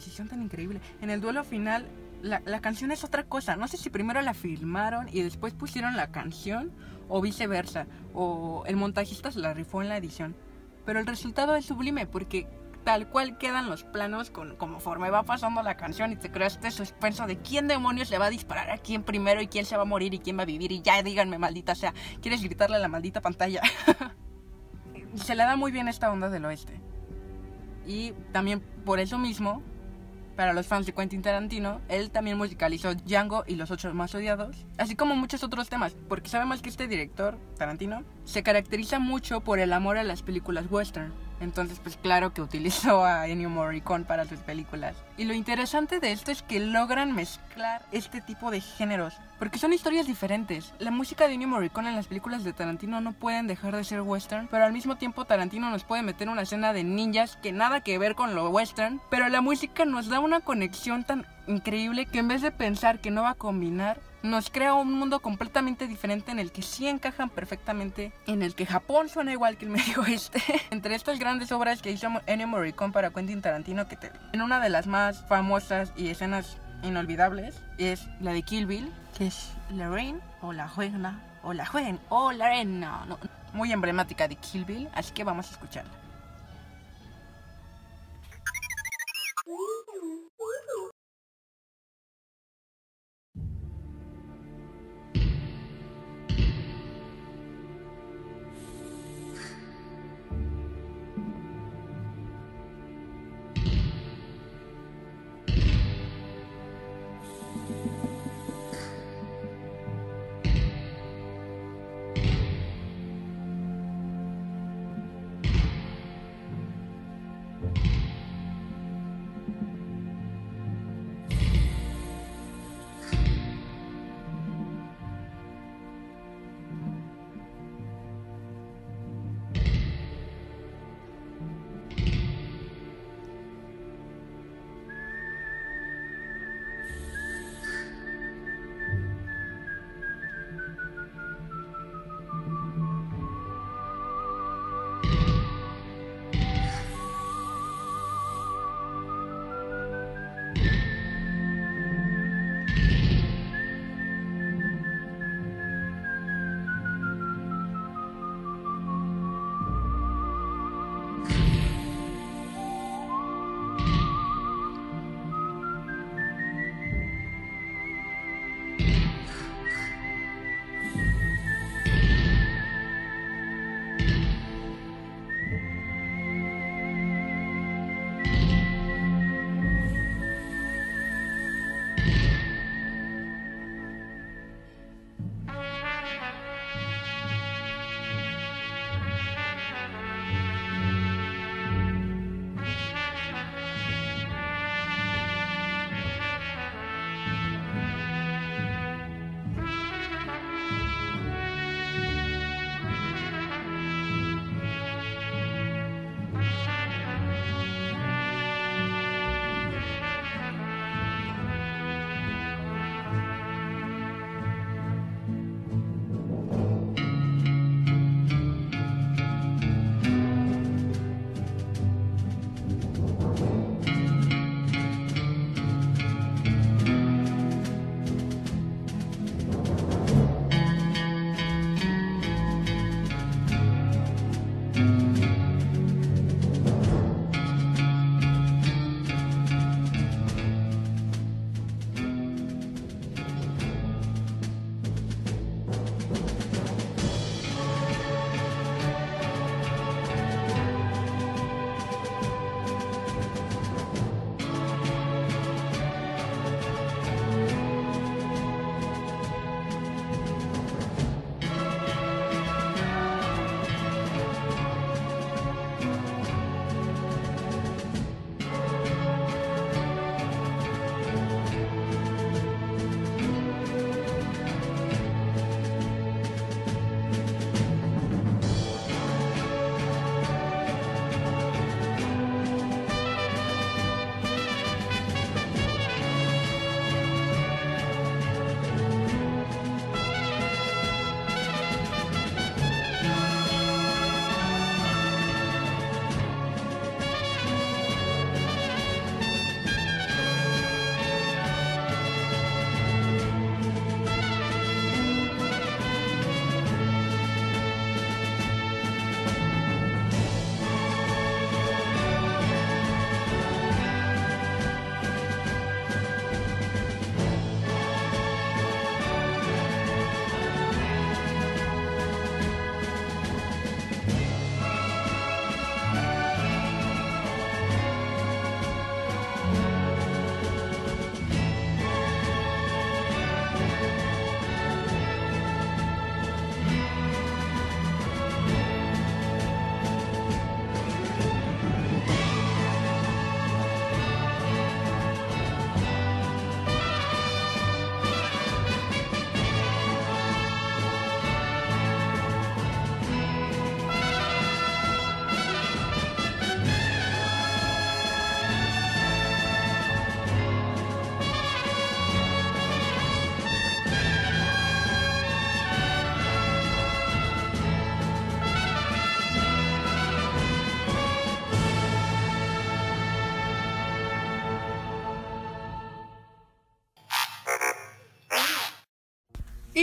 Composición 0.00 0.28
tan 0.28 0.42
increíble. 0.42 0.80
En 1.02 1.10
el 1.10 1.20
duelo 1.20 1.44
final, 1.44 1.86
la, 2.22 2.40
la, 2.46 2.60
canción 2.60 2.90
es 2.90 3.04
otra 3.04 3.24
cosa. 3.24 3.56
No 3.56 3.68
sé 3.68 3.76
si 3.76 3.90
primero 3.90 4.22
la 4.22 4.32
filmaron 4.32 5.08
y 5.12 5.20
después 5.20 5.52
pusieron 5.52 5.94
la 5.94 6.10
canción 6.10 6.72
o 7.08 7.20
viceversa. 7.20 7.86
O 8.14 8.64
el 8.66 8.76
montajista 8.76 9.30
se 9.30 9.40
la 9.40 9.52
rifó 9.52 9.82
en 9.82 9.90
la 9.90 9.98
edición. 9.98 10.34
Pero 10.86 11.00
el 11.00 11.06
resultado 11.06 11.54
es 11.54 11.66
sublime 11.66 12.06
porque 12.06 12.46
tal 12.82 13.08
cual 13.08 13.36
quedan 13.36 13.68
los 13.68 13.84
planos 13.84 14.30
con, 14.30 14.56
conforme 14.56 15.10
va 15.10 15.24
pasando 15.24 15.62
la 15.62 15.76
canción 15.76 16.12
y 16.12 16.16
te 16.16 16.30
creas 16.30 16.54
este 16.54 16.70
suspenso 16.70 17.26
de 17.26 17.36
quién 17.36 17.68
demonios 17.68 18.08
le 18.08 18.16
va 18.16 18.26
a 18.26 18.30
disparar 18.30 18.70
a 18.70 18.78
quién 18.78 19.02
primero 19.02 19.42
y 19.42 19.48
quién 19.48 19.66
se 19.66 19.76
va 19.76 19.82
a 19.82 19.84
morir 19.84 20.14
y 20.14 20.18
quién 20.18 20.38
va 20.38 20.44
a 20.44 20.46
vivir. 20.46 20.72
Y 20.72 20.80
ya 20.80 21.02
díganme, 21.02 21.36
maldita 21.36 21.74
sea, 21.74 21.92
¿quieres 22.22 22.42
gritarle 22.42 22.76
a 22.76 22.80
la 22.80 22.88
maldita 22.88 23.20
pantalla? 23.20 23.60
se 25.14 25.34
le 25.34 25.42
da 25.42 25.56
muy 25.56 25.72
bien 25.72 25.88
esta 25.88 26.10
onda 26.10 26.30
del 26.30 26.46
oeste. 26.46 26.80
Y 27.86 28.12
también 28.32 28.60
por 28.84 28.98
eso 29.00 29.18
mismo, 29.18 29.62
para 30.40 30.54
los 30.54 30.66
fans 30.66 30.86
de 30.86 30.94
Quentin 30.94 31.20
Tarantino, 31.20 31.82
él 31.90 32.10
también 32.10 32.38
musicalizó 32.38 32.94
Django 32.94 33.44
y 33.46 33.56
Los 33.56 33.70
Ocho 33.70 33.92
Más 33.92 34.14
Odiados, 34.14 34.56
así 34.78 34.96
como 34.96 35.14
muchos 35.14 35.44
otros 35.44 35.68
temas, 35.68 35.94
porque 36.08 36.30
sabemos 36.30 36.62
que 36.62 36.70
este 36.70 36.88
director, 36.88 37.36
Tarantino, 37.58 38.04
se 38.24 38.42
caracteriza 38.42 38.98
mucho 38.98 39.42
por 39.42 39.58
el 39.58 39.70
amor 39.70 39.98
a 39.98 40.02
las 40.02 40.22
películas 40.22 40.64
western. 40.70 41.12
Entonces, 41.40 41.80
pues 41.82 41.96
claro 41.96 42.32
que 42.32 42.42
utilizó 42.42 43.04
a 43.04 43.26
Ennio 43.26 43.48
Morricone 43.48 44.04
para 44.04 44.26
sus 44.26 44.40
películas. 44.40 44.94
Y 45.16 45.24
lo 45.24 45.34
interesante 45.34 45.98
de 45.98 46.12
esto 46.12 46.30
es 46.30 46.42
que 46.42 46.60
logran 46.60 47.14
mezclar 47.14 47.82
este 47.92 48.20
tipo 48.20 48.50
de 48.50 48.60
géneros, 48.60 49.14
porque 49.38 49.58
son 49.58 49.72
historias 49.72 50.06
diferentes. 50.06 50.72
La 50.78 50.90
música 50.90 51.26
de 51.26 51.34
Ennio 51.34 51.48
Morricone 51.48 51.88
en 51.88 51.96
las 51.96 52.06
películas 52.06 52.44
de 52.44 52.52
Tarantino 52.52 53.00
no 53.00 53.12
pueden 53.12 53.46
dejar 53.46 53.74
de 53.74 53.84
ser 53.84 54.02
western, 54.02 54.48
pero 54.50 54.64
al 54.64 54.72
mismo 54.72 54.96
tiempo 54.96 55.24
Tarantino 55.24 55.70
nos 55.70 55.84
puede 55.84 56.02
meter 56.02 56.28
una 56.28 56.42
escena 56.42 56.72
de 56.72 56.84
ninjas 56.84 57.36
que 57.36 57.52
nada 57.52 57.80
que 57.80 57.98
ver 57.98 58.14
con 58.14 58.34
lo 58.34 58.50
western, 58.50 59.00
pero 59.10 59.28
la 59.28 59.40
música 59.40 59.84
nos 59.84 60.08
da 60.08 60.20
una 60.20 60.40
conexión 60.40 61.04
tan 61.04 61.26
increíble 61.46 62.06
que 62.06 62.18
en 62.18 62.28
vez 62.28 62.42
de 62.42 62.50
pensar 62.52 63.00
que 63.00 63.10
no 63.10 63.22
va 63.22 63.30
a 63.30 63.34
combinar, 63.34 64.00
nos 64.22 64.50
crea 64.50 64.74
un 64.74 64.92
mundo 64.92 65.20
completamente 65.20 65.86
diferente 65.86 66.30
en 66.30 66.38
el 66.38 66.52
que 66.52 66.62
sí 66.62 66.86
encajan 66.86 67.30
perfectamente, 67.30 68.12
en 68.26 68.42
el 68.42 68.54
que 68.54 68.66
Japón 68.66 69.08
suena 69.08 69.32
igual 69.32 69.56
que 69.56 69.64
el 69.64 69.70
Medio 69.72 70.02
Oeste. 70.02 70.42
Entre 70.70 70.94
estas 70.94 71.18
grandes 71.18 71.52
obras 71.52 71.82
que 71.82 71.90
hizo 71.90 72.08
Ennio 72.26 72.48
Morricone 72.48 72.92
para 72.92 73.10
Quentin 73.10 73.42
Tarantino, 73.42 73.88
que 73.88 73.96
te, 73.96 74.12
en 74.32 74.42
una 74.42 74.60
de 74.60 74.68
las 74.68 74.86
más 74.86 75.26
famosas 75.26 75.92
y 75.96 76.08
escenas 76.08 76.58
inolvidables 76.82 77.60
es 77.78 78.06
la 78.20 78.32
de 78.32 78.42
Kill 78.42 78.66
Bill, 78.66 78.92
que 79.16 79.26
es 79.26 79.52
la 79.70 79.88
reina 79.88 80.20
o 80.40 80.52
la 80.52 80.68
juena 80.68 81.20
o 81.42 81.52
la 81.52 81.66
juena 81.66 81.98
o 82.08 82.32
la 82.32 82.48
reina, 82.48 83.06
muy 83.52 83.72
emblemática 83.72 84.28
de 84.28 84.36
Kill 84.36 84.64
Bill, 84.64 84.88
así 84.94 85.12
que 85.12 85.24
vamos 85.24 85.48
a 85.48 85.52
escucharla. 85.52 85.99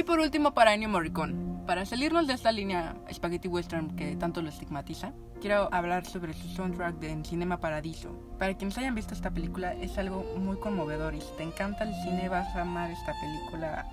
Por 0.08 0.20
último, 0.22 0.54
para 0.54 0.74
Ennio 0.74 0.88
Morricone. 0.88 1.36
Para 1.68 1.86
salirnos 1.86 2.28
de 2.28 2.34
esta 2.34 2.54
línea 2.54 2.96
Spaghetti 3.12 3.50
Western 3.50 3.94
que 3.98 4.16
tanto 4.16 4.42
lo 4.42 4.48
estigmatiza, 4.48 5.12
quiero 5.42 5.68
hablar 5.74 6.06
sobre 6.06 6.34
su 6.34 6.48
soundtrack 6.48 6.96
de 6.96 7.22
Cinema 7.26 7.60
Paradiso. 7.60 8.10
Para 8.40 8.54
quienes 8.56 8.78
hayan 8.78 8.96
visto 8.96 9.14
esta 9.14 9.32
película, 9.32 9.74
es 9.74 9.98
algo 9.98 10.24
muy 10.38 10.58
conmovedor 10.60 11.14
y 11.14 11.20
si 11.20 11.28
te 11.36 11.44
encanta 11.44 11.84
el 11.84 11.94
cine 12.04 12.30
vas 12.30 12.56
a 12.56 12.62
amar 12.62 12.90
esta 12.90 13.14
película 13.20 13.86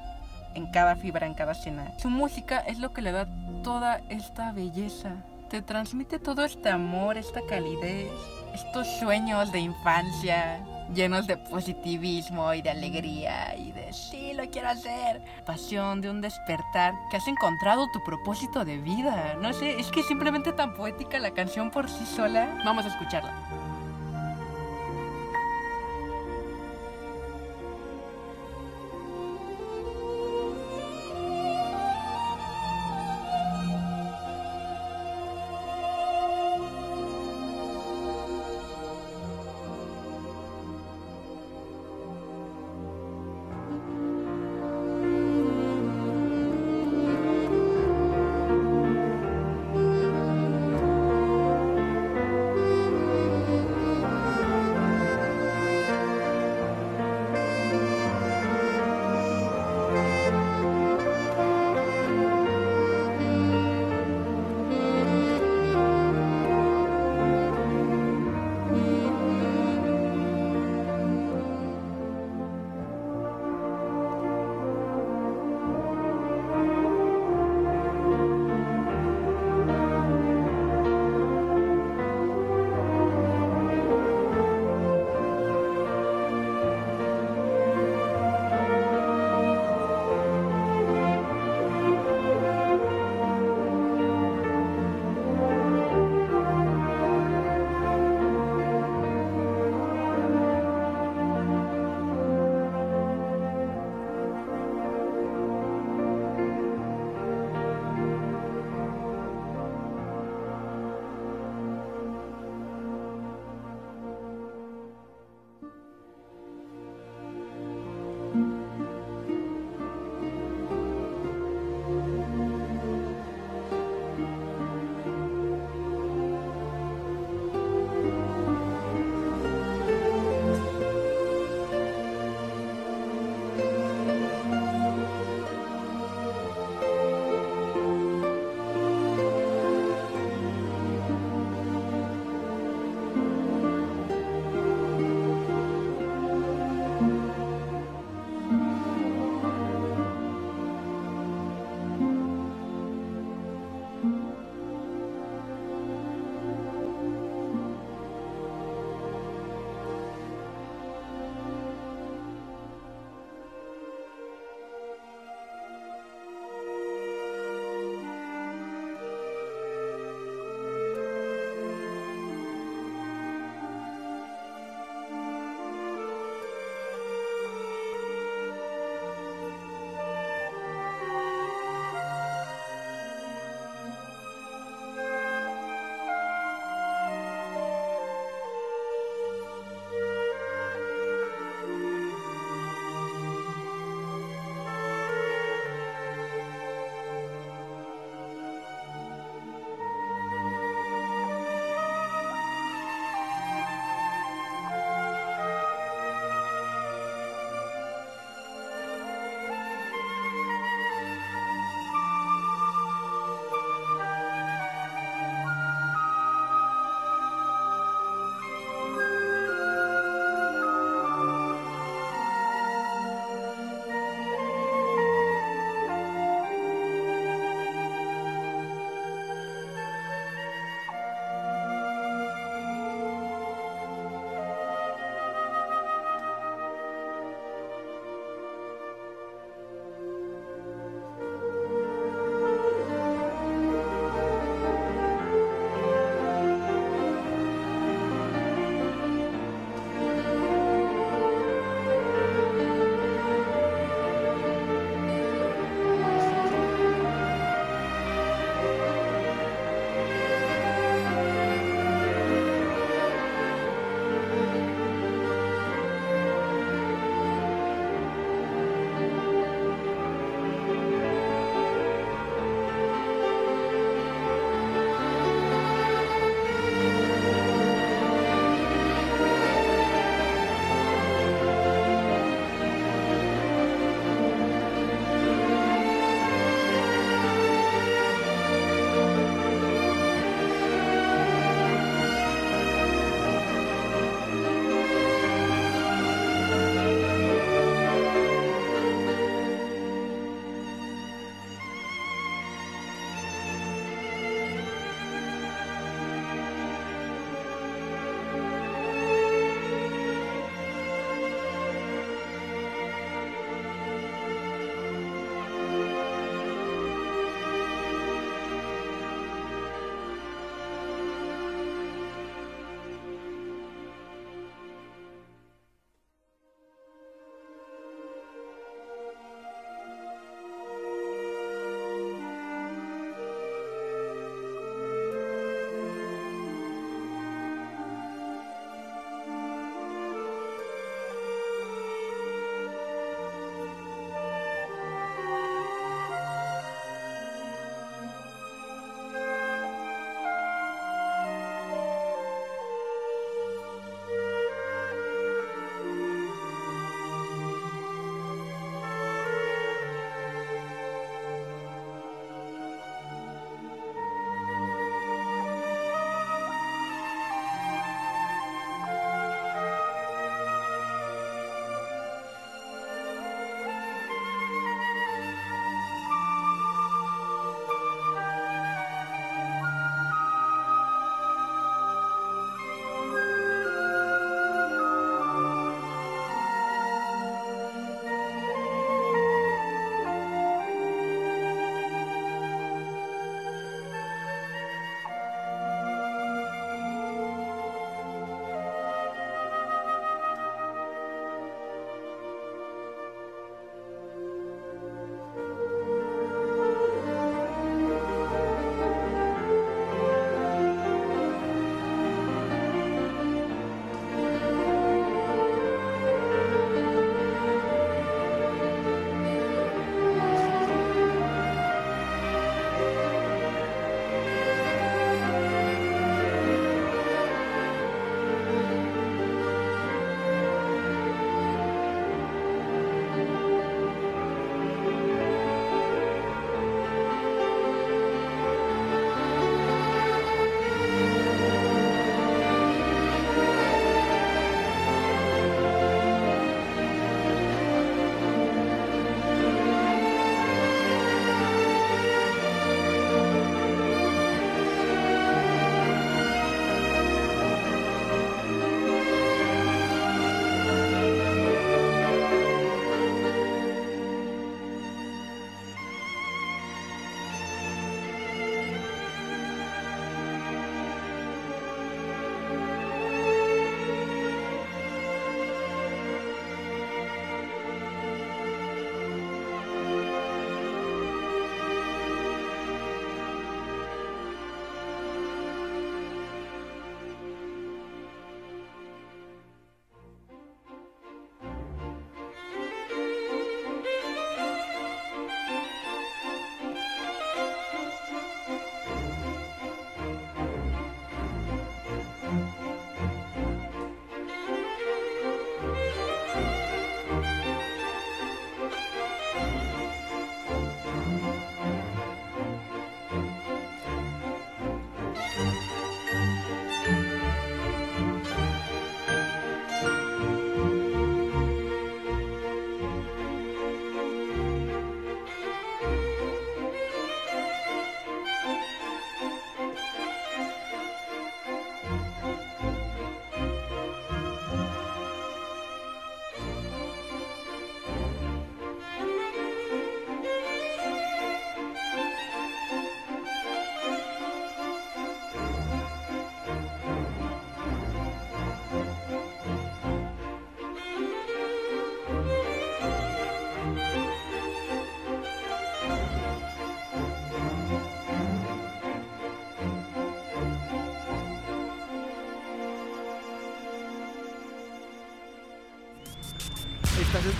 en 0.54 0.70
cada 0.70 0.94
fibra, 0.94 1.26
en 1.26 1.34
cada 1.34 1.50
escena. 1.50 1.92
Su 1.98 2.10
música 2.10 2.60
es 2.60 2.78
lo 2.78 2.92
que 2.92 3.02
le 3.02 3.10
da 3.10 3.26
toda 3.64 3.96
esta 4.08 4.52
belleza. 4.52 5.24
Te 5.50 5.62
transmite 5.62 6.20
todo 6.20 6.44
este 6.44 6.68
amor, 6.68 7.18
esta 7.18 7.40
calidez, 7.48 8.12
estos 8.54 8.86
sueños 9.00 9.50
de 9.50 9.58
infancia 9.58 10.64
llenos 10.92 11.26
de 11.26 11.36
positivismo 11.36 12.52
y 12.54 12.62
de 12.62 12.70
alegría 12.70 13.56
y 13.56 13.72
de 13.72 13.92
sí, 13.92 14.32
lo 14.34 14.48
quiero 14.50 14.68
hacer. 14.68 15.22
Pasión 15.44 16.00
de 16.00 16.10
un 16.10 16.20
despertar 16.20 16.94
que 17.10 17.16
has 17.16 17.28
encontrado 17.28 17.86
tu 17.92 18.02
propósito 18.04 18.64
de 18.64 18.78
vida. 18.78 19.36
No 19.40 19.52
sé, 19.52 19.78
es 19.78 19.90
que 19.90 20.02
simplemente 20.02 20.52
tan 20.52 20.74
poética 20.74 21.18
la 21.18 21.32
canción 21.32 21.70
por 21.70 21.88
sí 21.88 22.04
sola. 22.06 22.60
Vamos 22.64 22.84
a 22.84 22.88
escucharla. 22.88 23.73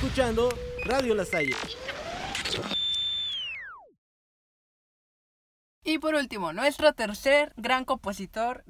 Escuchando 0.05 0.51
Radio 0.85 1.15
La 1.15 1.25
Salle. 1.25 1.55
Y 5.83 5.99
por 5.99 6.15
último, 6.15 6.53
nuestro 6.53 6.93
tercer 6.93 7.55
gran 7.57 7.87
compositor. 7.87 8.65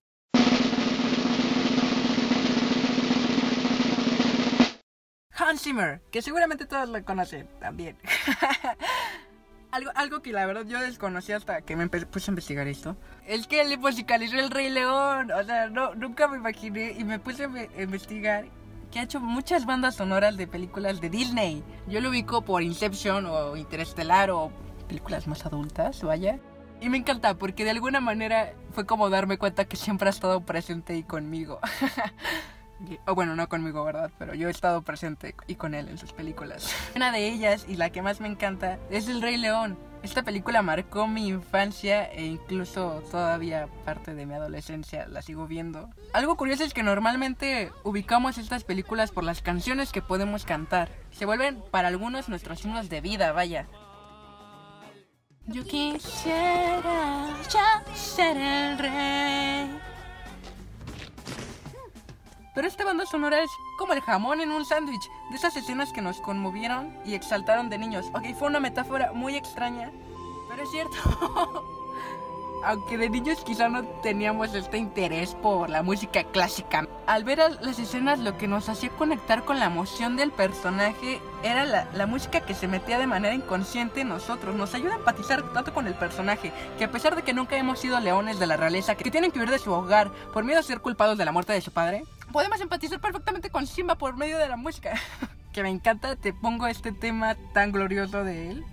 Hans 5.32 5.62
Zimmer, 5.62 6.03
que 6.12 6.22
seguramente 6.22 6.66
todos 6.66 6.89
lo 6.89 7.05
conocen 7.05 7.49
también. 7.59 7.99
algo, 9.72 9.91
algo 9.97 10.22
que 10.22 10.32
la 10.32 10.47
verdad 10.47 10.64
yo 10.66 10.80
desconocí 10.80 11.32
hasta 11.32 11.62
que 11.62 11.74
me 11.74 11.89
puse 11.89 12.30
a 12.30 12.32
investigar 12.32 12.68
esto. 12.68 12.97
Es 13.26 13.49
que 13.49 13.64
le 13.64 13.76
musicalizó 13.76 14.39
El 14.39 14.53
Rey 14.53 14.70
León. 14.70 15.32
O 15.32 15.43
sea, 15.43 15.68
no, 15.68 15.97
nunca 15.97 16.28
me 16.28 16.37
imaginé 16.37 16.93
y 16.93 17.03
me 17.03 17.18
puse 17.18 17.45
a 17.45 17.82
investigar 17.82 18.45
que 18.95 19.01
ha 19.01 19.03
hecho 19.03 19.18
muchas 19.18 19.66
bandas 19.66 19.97
sonoras 19.97 20.36
de 20.36 20.47
películas 20.47 21.01
de 21.01 21.11
Disney. 21.11 21.64
Yo 21.88 22.01
lo 22.01 22.11
ubico 22.11 22.42
por 22.42 22.62
Inception 22.62 23.26
o 23.26 23.57
Interestelar 23.57 24.30
o 24.30 24.53
películas 24.86 25.26
más 25.26 25.45
adultas, 25.45 26.01
vaya. 26.05 26.38
Y 26.80 26.88
me 26.90 26.99
encanta 26.99 27.34
porque 27.34 27.64
de 27.64 27.70
alguna 27.70 28.01
manera 28.01 28.55
fue 28.70 28.86
como 28.86 29.11
darme 29.11 29.36
cuenta 29.36 29.64
que 29.64 29.76
siempre 29.76 30.07
ha 30.07 30.11
estado 30.11 30.42
presente 30.42 30.97
y 30.97 31.03
conmigo. 31.03 31.59
o 33.09 33.16
bueno, 33.16 33.34
no 33.34 33.49
conmigo, 33.49 33.84
¿verdad? 33.84 34.12
Pero 34.16 34.32
yo 34.34 34.47
he 34.47 34.53
estado 34.53 34.82
presente 34.82 35.34
y 35.49 35.57
con 35.57 35.74
él 35.74 35.88
en 35.88 35.99
sus 35.99 36.12
películas. 36.12 36.72
Una 36.95 37.11
de 37.11 37.26
ellas 37.26 37.66
y 37.68 37.74
la 37.74 37.90
que 37.90 38.01
más 38.01 38.20
me 38.20 38.28
encanta 38.28 38.78
es 38.90 39.09
El 39.09 39.22
Rey 39.22 39.38
León. 39.38 39.76
Esta 40.05 40.22
película 40.22 40.61
marcó 40.61 41.07
mi 41.07 41.28
infancia 41.28 42.05
e 42.05 42.26
incluso 42.26 43.02
todavía 43.11 43.68
parte 43.86 44.14
de 44.14 44.26
mi 44.26 44.34
adolescencia 44.34 45.09
la 45.09 45.22
sigo 45.22 45.46
viendo. 45.46 45.88
Algo 46.12 46.36
curioso 46.36 46.62
es 46.62 46.74
que 46.74 46.82
normalmente 46.82 47.72
ubicamos 47.84 48.36
estas 48.36 48.64
películas 48.64 49.12
por 49.12 49.24
las 49.24 49.40
canciones 49.40 49.92
que 49.92 50.02
podemos 50.02 50.44
cantar. 50.44 50.90
Se 51.11 51.24
vuelven 51.24 51.64
para 51.70 51.88
algunos 51.88 52.28
nuestros 52.28 52.62
himnos 52.66 52.90
de 52.90 53.00
vida, 53.00 53.32
vaya. 53.32 53.66
Yo 55.46 55.64
quisiera 55.64 57.30
ya 57.48 57.82
ser 57.94 58.36
el 58.36 58.78
rey. 58.78 59.93
Pero 62.55 62.68
esta 62.68 62.84
banda 62.84 63.05
sonora 63.05 63.42
es 63.42 63.50
como 63.76 63.92
el 63.92 64.00
jamón 64.00 64.40
en 64.40 64.52
un 64.52 64.64
sándwich, 64.64 65.11
de 65.30 65.36
esas 65.36 65.57
escenas 65.57 65.92
que 65.92 66.02
nos 66.02 66.20
conmovieron 66.20 66.96
y 67.05 67.14
exaltaron 67.14 67.68
de 67.68 67.78
niños. 67.78 68.07
Ok, 68.14 68.34
fue 68.38 68.48
una 68.48 68.61
metáfora 68.61 69.12
muy 69.12 69.36
extraña, 69.36 69.90
pero 70.48 70.62
es 70.62 70.70
cierto. 70.70 70.96
aunque 72.64 72.96
de 72.96 73.11
niños 73.11 73.44
quizá 73.44 73.68
no 73.68 73.84
teníamos 74.02 74.55
este 74.55 74.78
interés 74.78 75.34
por 75.34 75.70
la 75.70 75.82
música 75.82 76.24
clásica. 76.24 76.88
Al 77.07 77.24
ver 77.24 77.38
las 77.61 77.78
escenas 77.78 78.18
lo 78.18 78.38
que 78.38 78.48
nos 78.48 78.68
hacía 78.68 78.90
conectar 78.90 79.44
con 79.44 79.59
la 79.59 79.66
emoción 79.66 80.16
del 80.16 80.30
personaje 80.30 81.20
era 81.42 81.66
la, 81.66 82.07
música 82.07 82.40
que 82.40 82.55
se 82.55 82.68
metía 82.68 82.98
de 82.98 83.07
manera 83.07 83.34
inconsciente 83.34 84.00
en 84.00 84.09
nosotros. 84.09 84.55
Nos 84.55 84.74
ayuda 84.74 84.94
a 84.94 84.98
empatizar 84.98 85.42
tanto 85.52 85.74
con 85.74 85.86
el 85.86 85.94
personaje 85.94 86.52
que 86.78 86.84
a 86.84 86.90
pesar 86.90 87.16
de 87.16 87.22
que 87.22 87.34
nunca 87.34 87.57
hemos 87.57 87.78
sido 87.78 88.00
leones 88.00 88.38
de 88.38 88.46
la 88.46 88.57
realeza 88.57 88.94
que 88.94 89.11
tienen 89.11 89.30
que 89.30 89.38
huir 89.38 89.50
de 89.50 89.59
su 89.59 89.72
hogar 89.72 90.11
por 90.32 90.44
miedo 90.44 90.61
a 90.61 90.62
ser 90.62 90.80
culpados 90.80 91.18
de 91.18 91.24
la 91.24 91.32
muerte 91.32 91.52
de 91.52 91.61
su 91.61 91.70
padre, 91.70 92.05
podemos 92.35 92.61
empatizar 92.61 93.01
perfectamente 93.01 93.49
con 93.49 93.64
Simba 93.64 93.95
por 93.95 94.16
medio 94.16 94.39
de 94.39 94.49
la 94.49 94.57
música. 94.57 94.95
que 95.53 95.62
me 95.62 95.70
encanta, 95.70 96.16
te 96.16 96.32
pongo 96.32 96.66
este 96.66 96.91
tema 96.91 97.37
tan 97.53 97.70
glorioso 97.70 98.24
de 98.24 98.51
él. 98.51 98.64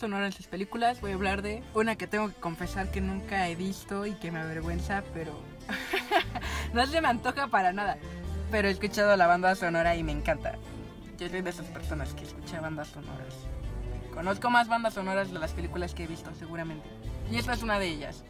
Sonora 0.00 0.26
en 0.26 0.32
sus 0.32 0.46
películas, 0.46 1.00
voy 1.02 1.12
a 1.12 1.14
hablar 1.14 1.42
de 1.42 1.62
una 1.74 1.94
que 1.94 2.06
tengo 2.06 2.28
que 2.28 2.40
confesar 2.40 2.90
que 2.90 3.02
nunca 3.02 3.48
he 3.48 3.54
visto 3.54 4.06
y 4.06 4.14
que 4.14 4.32
me 4.32 4.40
avergüenza, 4.40 5.04
pero 5.12 5.38
no 6.72 6.86
se 6.86 7.02
me 7.02 7.08
antoja 7.08 7.48
para 7.48 7.72
nada. 7.72 7.98
Pero 8.50 8.68
he 8.68 8.70
escuchado 8.70 9.14
la 9.16 9.26
banda 9.26 9.54
sonora 9.54 9.94
y 9.96 10.02
me 10.02 10.12
encanta. 10.12 10.56
Yo 11.18 11.28
soy 11.28 11.42
de 11.42 11.50
esas 11.50 11.66
personas 11.66 12.14
que 12.14 12.24
escucha 12.24 12.60
bandas 12.60 12.88
sonoras. 12.88 13.34
Conozco 14.14 14.48
más 14.48 14.68
bandas 14.68 14.94
sonoras 14.94 15.30
de 15.30 15.38
las 15.38 15.52
películas 15.52 15.94
que 15.94 16.04
he 16.04 16.06
visto, 16.06 16.34
seguramente. 16.34 16.88
Y 17.30 17.36
esta 17.36 17.52
es 17.52 17.62
una 17.62 17.78
de 17.78 17.88
ellas. 17.88 18.24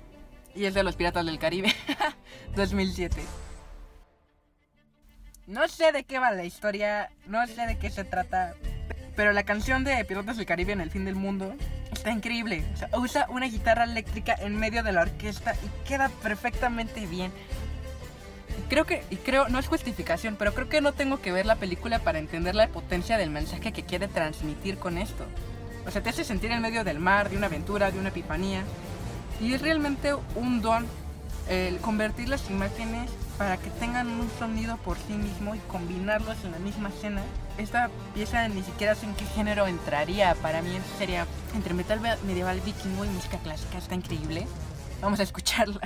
Y 0.55 0.65
es 0.65 0.75
de 0.75 0.83
Los 0.83 0.97
Piratas 0.97 1.25
del 1.25 1.39
Caribe, 1.39 1.73
2007. 2.57 3.23
No 5.47 5.69
sé 5.69 5.93
de 5.93 6.03
qué 6.03 6.19
va 6.19 6.33
la 6.33 6.45
historia, 6.45 7.11
no 7.27 7.47
sé 7.47 7.65
de 7.67 7.79
qué 7.79 7.91
se 7.91 8.05
trata, 8.05 8.55
pero 9.17 9.33
la 9.33 9.43
canción 9.43 9.85
de 9.85 10.05
Pilotos 10.05 10.37
del 10.37 10.47
Caribe 10.47 10.73
en 10.73 10.81
el 10.81 10.91
fin 10.91 11.05
del 11.05 11.15
mundo 11.15 11.55
está 11.93 12.11
increíble. 12.11 12.65
O 12.73 12.77
sea, 12.77 12.89
usa 12.97 13.27
una 13.29 13.47
guitarra 13.47 13.85
eléctrica 13.85 14.35
en 14.41 14.57
medio 14.57 14.83
de 14.83 14.93
la 14.93 15.03
orquesta 15.03 15.55
y 15.55 15.89
queda 15.89 16.09
perfectamente 16.23 17.07
bien. 17.07 17.33
creo 18.69 18.85
que, 18.85 19.03
y 19.11 19.17
creo, 19.17 19.49
no 19.49 19.59
es 19.59 19.67
justificación, 19.67 20.37
pero 20.37 20.55
creo 20.55 20.69
que 20.69 20.81
no 20.81 20.93
tengo 20.93 21.21
que 21.21 21.33
ver 21.33 21.47
la 21.47 21.57
película 21.57 21.99
para 21.99 22.19
entender 22.19 22.55
la 22.55 22.69
potencia 22.69 23.19
del 23.19 23.31
mensaje 23.31 23.73
que 23.73 23.83
quiere 23.83 24.09
transmitir 24.09 24.79
con 24.79 24.99
esto. 24.99 25.25
O 25.87 25.91
sea, 25.91 26.03
te 26.03 26.11
hace 26.11 26.25
sentir 26.25 26.51
en 26.53 26.63
medio 26.63 26.85
del 26.85 26.99
mar, 26.99 27.31
de 27.31 27.37
una 27.37 27.47
aventura, 27.47 27.91
de 27.91 27.99
una 27.99 28.11
epifanía. 28.11 28.63
Y 29.41 29.55
es 29.55 29.63
realmente 29.63 30.15
un 30.35 30.61
don 30.61 30.87
el 31.49 31.79
convertir 31.79 32.29
las 32.29 32.49
imágenes 32.51 33.11
para 33.41 33.57
que 33.57 33.71
tengan 33.71 34.07
un 34.07 34.31
sonido 34.39 34.77
por 34.77 34.99
sí 34.99 35.15
mismo 35.15 35.55
y 35.55 35.59
combinarlos 35.61 36.37
en 36.45 36.53
la 36.53 36.59
misma 36.59 36.91
escena. 36.91 37.23
Esta 37.57 37.89
pieza 38.13 38.47
ni 38.49 38.63
siquiera 38.63 38.95
sé 38.95 39.07
en 39.07 39.15
qué 39.15 39.25
género 39.25 39.67
entraría. 39.67 40.35
Para 40.35 40.61
mí 40.61 40.79
sería 40.99 41.27
entre 41.55 41.73
metal 41.73 42.03
medieval 42.27 42.61
vikingo 42.61 43.07
y 43.07 43.09
música 43.09 43.39
clásica. 43.39 43.79
Está 43.79 43.95
increíble. 43.95 44.47
Vamos 45.01 45.21
a 45.21 45.23
escucharla. 45.23 45.81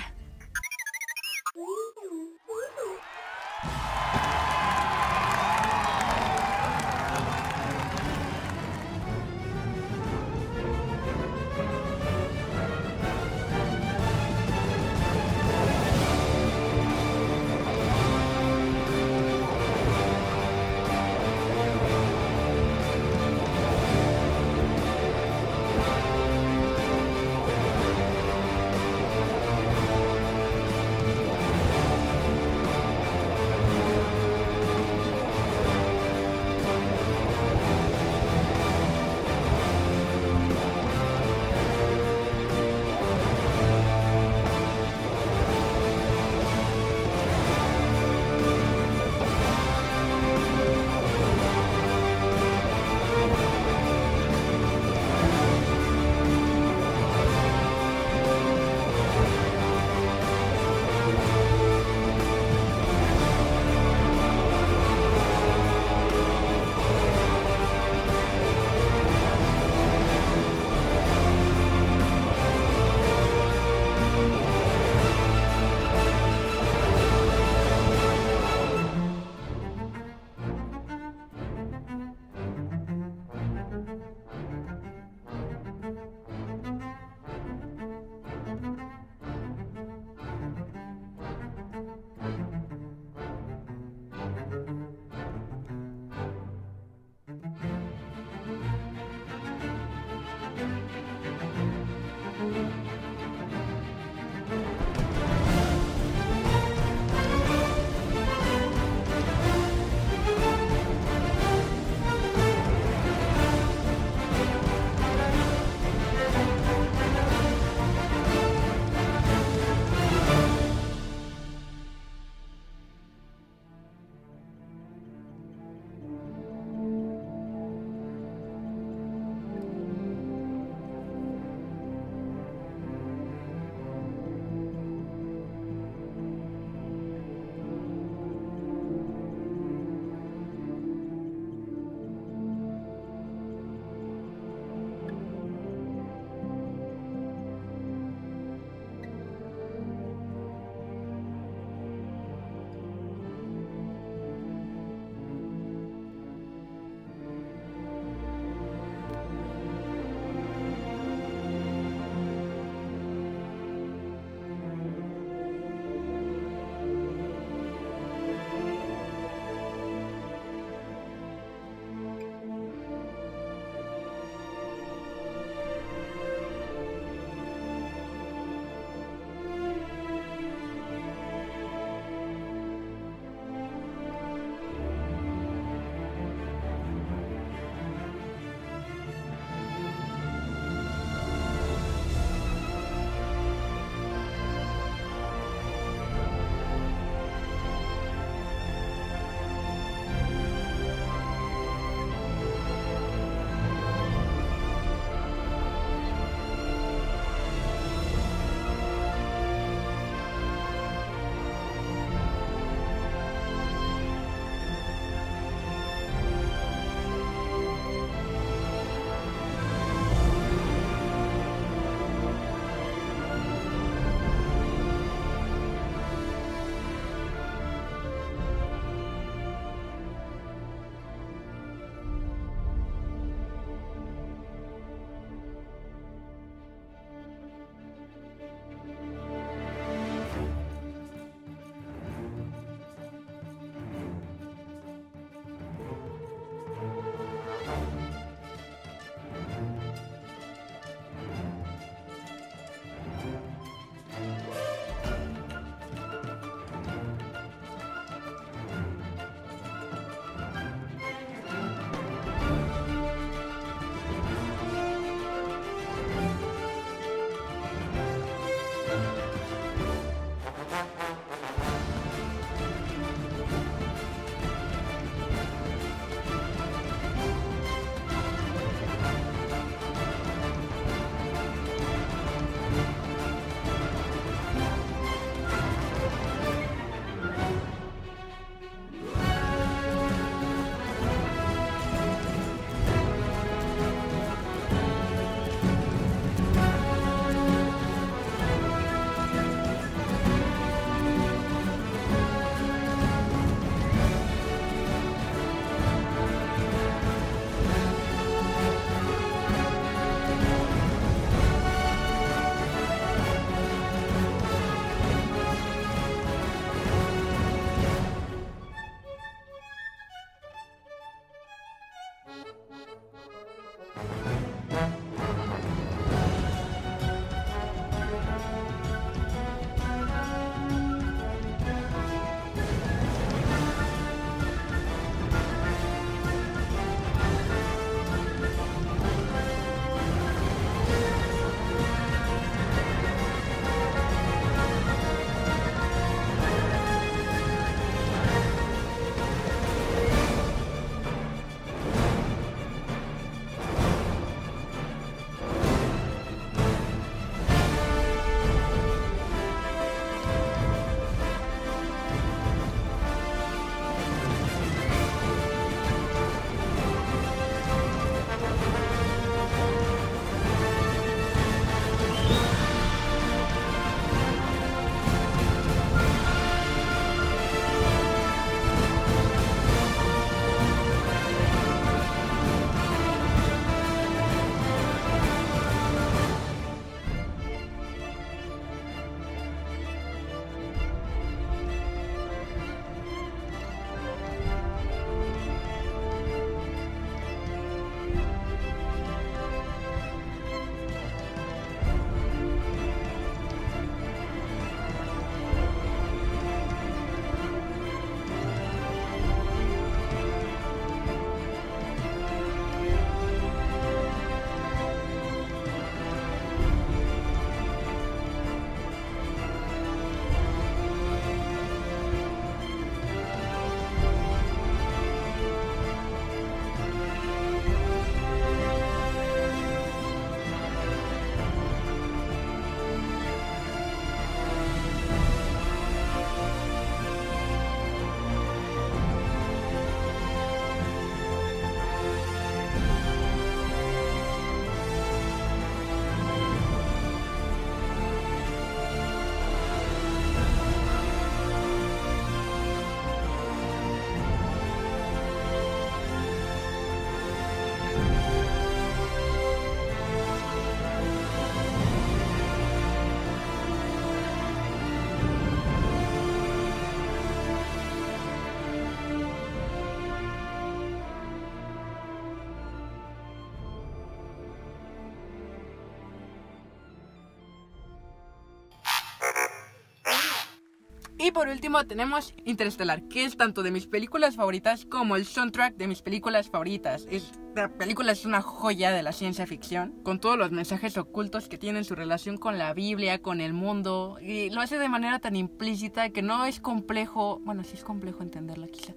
Y 481.25 481.31
por 481.31 481.49
último 481.49 481.87
tenemos 481.87 482.35
Interestelar, 482.45 483.09
que 483.09 483.25
es 483.25 483.39
tanto 483.39 483.62
de 483.62 483.70
mis 483.70 483.87
películas 483.87 484.37
favoritas 484.37 484.85
como 484.85 485.16
el 485.16 485.25
soundtrack 485.25 485.75
de 485.75 485.87
mis 485.87 486.03
películas 486.03 486.51
favoritas. 486.51 487.07
Esta 487.11 487.70
película 487.70 488.12
es 488.12 488.27
una 488.27 488.43
joya 488.43 488.91
de 488.91 489.03
la 489.03 489.12
ciencia 489.12 489.47
ficción, 489.47 489.95
con 490.03 490.20
todos 490.20 490.37
los 490.37 490.51
mensajes 490.51 490.99
ocultos 490.99 491.49
que 491.49 491.57
tienen 491.57 491.85
su 491.85 491.95
relación 491.95 492.37
con 492.37 492.59
la 492.59 492.75
Biblia, 492.75 493.22
con 493.22 493.41
el 493.41 493.55
mundo, 493.55 494.18
y 494.20 494.51
lo 494.51 494.61
hace 494.61 494.77
de 494.77 494.91
manera 494.91 495.18
tan 495.18 495.35
implícita 495.35 496.11
que 496.11 496.20
no 496.20 496.45
es 496.45 496.61
complejo, 496.61 497.41
bueno, 497.43 497.64
sí 497.64 497.72
es 497.72 497.85
complejo 497.85 498.22
entenderla 498.22 498.68
quizá, 498.68 498.93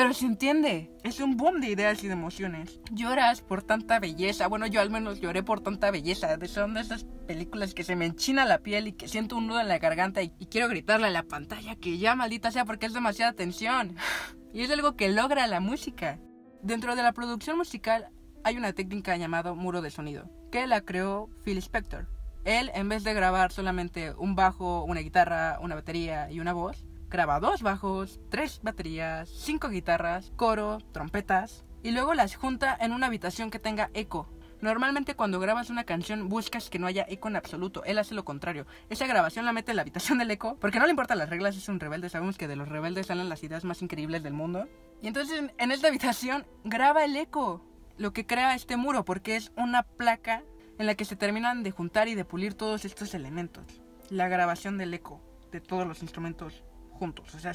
pero 0.00 0.14
se 0.14 0.24
entiende, 0.24 0.90
es 1.02 1.20
un 1.20 1.36
boom 1.36 1.60
de 1.60 1.68
ideas 1.68 2.02
y 2.02 2.06
de 2.06 2.14
emociones. 2.14 2.80
Lloras 2.90 3.42
por 3.42 3.62
tanta 3.62 4.00
belleza, 4.00 4.46
bueno, 4.46 4.66
yo 4.66 4.80
al 4.80 4.88
menos 4.88 5.20
lloré 5.20 5.42
por 5.42 5.60
tanta 5.60 5.90
belleza. 5.90 6.38
Son 6.46 6.72
de 6.72 6.80
esas 6.80 7.04
películas 7.26 7.74
que 7.74 7.84
se 7.84 7.96
me 7.96 8.06
enchina 8.06 8.46
la 8.46 8.60
piel 8.60 8.86
y 8.86 8.92
que 8.94 9.08
siento 9.08 9.36
un 9.36 9.46
nudo 9.46 9.60
en 9.60 9.68
la 9.68 9.78
garganta 9.78 10.22
y, 10.22 10.30
quiero 10.50 10.68
gritarle 10.68 11.08
a 11.08 11.10
la 11.10 11.24
pantalla 11.24 11.76
que 11.76 11.98
ya 11.98 12.16
maldita 12.16 12.50
sea 12.50 12.64
porque 12.64 12.86
es 12.86 12.94
demasiada 12.94 13.34
tensión. 13.34 13.96
Y 14.54 14.62
es 14.62 14.70
algo 14.70 14.96
que 14.96 15.10
logra 15.10 15.46
la 15.46 15.60
música. 15.60 16.18
Dentro 16.62 16.96
de 16.96 17.02
la 17.02 17.12
producción 17.12 17.58
musical 17.58 18.08
hay 18.42 18.56
una 18.56 18.72
técnica 18.72 19.18
llamada 19.18 19.52
muro 19.52 19.82
de 19.82 19.90
sonido, 19.90 20.30
que 20.50 20.66
la 20.66 20.80
creó 20.80 21.28
Phil 21.44 21.58
Spector. 21.58 22.08
Él, 22.46 22.70
en 22.74 22.88
vez 22.88 23.04
de 23.04 23.12
grabar 23.12 23.52
solamente 23.52 24.14
un 24.14 24.34
bajo, 24.34 24.82
una 24.84 25.00
guitarra, 25.00 25.58
una 25.60 25.74
batería 25.74 26.30
y 26.30 26.40
una 26.40 26.54
voz, 26.54 26.86
graba 27.10 27.40
dos 27.40 27.62
bajos, 27.62 28.20
tres 28.30 28.60
baterías, 28.62 29.28
cinco 29.28 29.68
guitarras, 29.68 30.32
coro, 30.36 30.78
trompetas 30.92 31.64
y 31.82 31.90
luego 31.90 32.14
las 32.14 32.36
junta 32.36 32.76
en 32.80 32.92
una 32.92 33.08
habitación 33.08 33.50
que 33.50 33.58
tenga 33.58 33.90
eco. 33.94 34.28
Normalmente 34.60 35.16
cuando 35.16 35.40
grabas 35.40 35.70
una 35.70 35.84
canción 35.84 36.28
buscas 36.28 36.70
que 36.70 36.78
no 36.78 36.86
haya 36.86 37.06
eco 37.08 37.28
en 37.28 37.36
absoluto, 37.36 37.82
él 37.84 37.98
hace 37.98 38.14
lo 38.14 38.24
contrario. 38.24 38.66
Esa 38.90 39.06
grabación 39.06 39.44
la 39.44 39.52
mete 39.52 39.72
en 39.72 39.76
la 39.76 39.82
habitación 39.82 40.18
del 40.18 40.30
eco, 40.30 40.56
porque 40.60 40.78
no 40.78 40.84
le 40.84 40.90
importan 40.90 41.18
las 41.18 41.30
reglas, 41.30 41.56
es 41.56 41.68
un 41.68 41.80
rebelde, 41.80 42.10
sabemos 42.10 42.38
que 42.38 42.46
de 42.46 42.56
los 42.56 42.68
rebeldes 42.68 43.06
salen 43.06 43.28
las 43.28 43.42
ideas 43.42 43.64
más 43.64 43.82
increíbles 43.82 44.22
del 44.22 44.34
mundo. 44.34 44.68
Y 45.02 45.08
entonces 45.08 45.50
en 45.56 45.72
esta 45.72 45.88
habitación 45.88 46.46
graba 46.62 47.04
el 47.04 47.16
eco, 47.16 47.64
lo 47.96 48.12
que 48.12 48.26
crea 48.26 48.54
este 48.54 48.76
muro, 48.76 49.04
porque 49.04 49.34
es 49.34 49.50
una 49.56 49.82
placa 49.82 50.44
en 50.78 50.86
la 50.86 50.94
que 50.94 51.04
se 51.04 51.16
terminan 51.16 51.62
de 51.62 51.72
juntar 51.72 52.06
y 52.06 52.14
de 52.14 52.24
pulir 52.24 52.54
todos 52.54 52.84
estos 52.84 53.14
elementos. 53.14 53.64
La 54.10 54.28
grabación 54.28 54.78
del 54.78 54.94
eco 54.94 55.22
de 55.50 55.60
todos 55.60 55.86
los 55.86 56.02
instrumentos 56.02 56.62
juntos. 57.00 57.34
O 57.34 57.38
sea, 57.38 57.52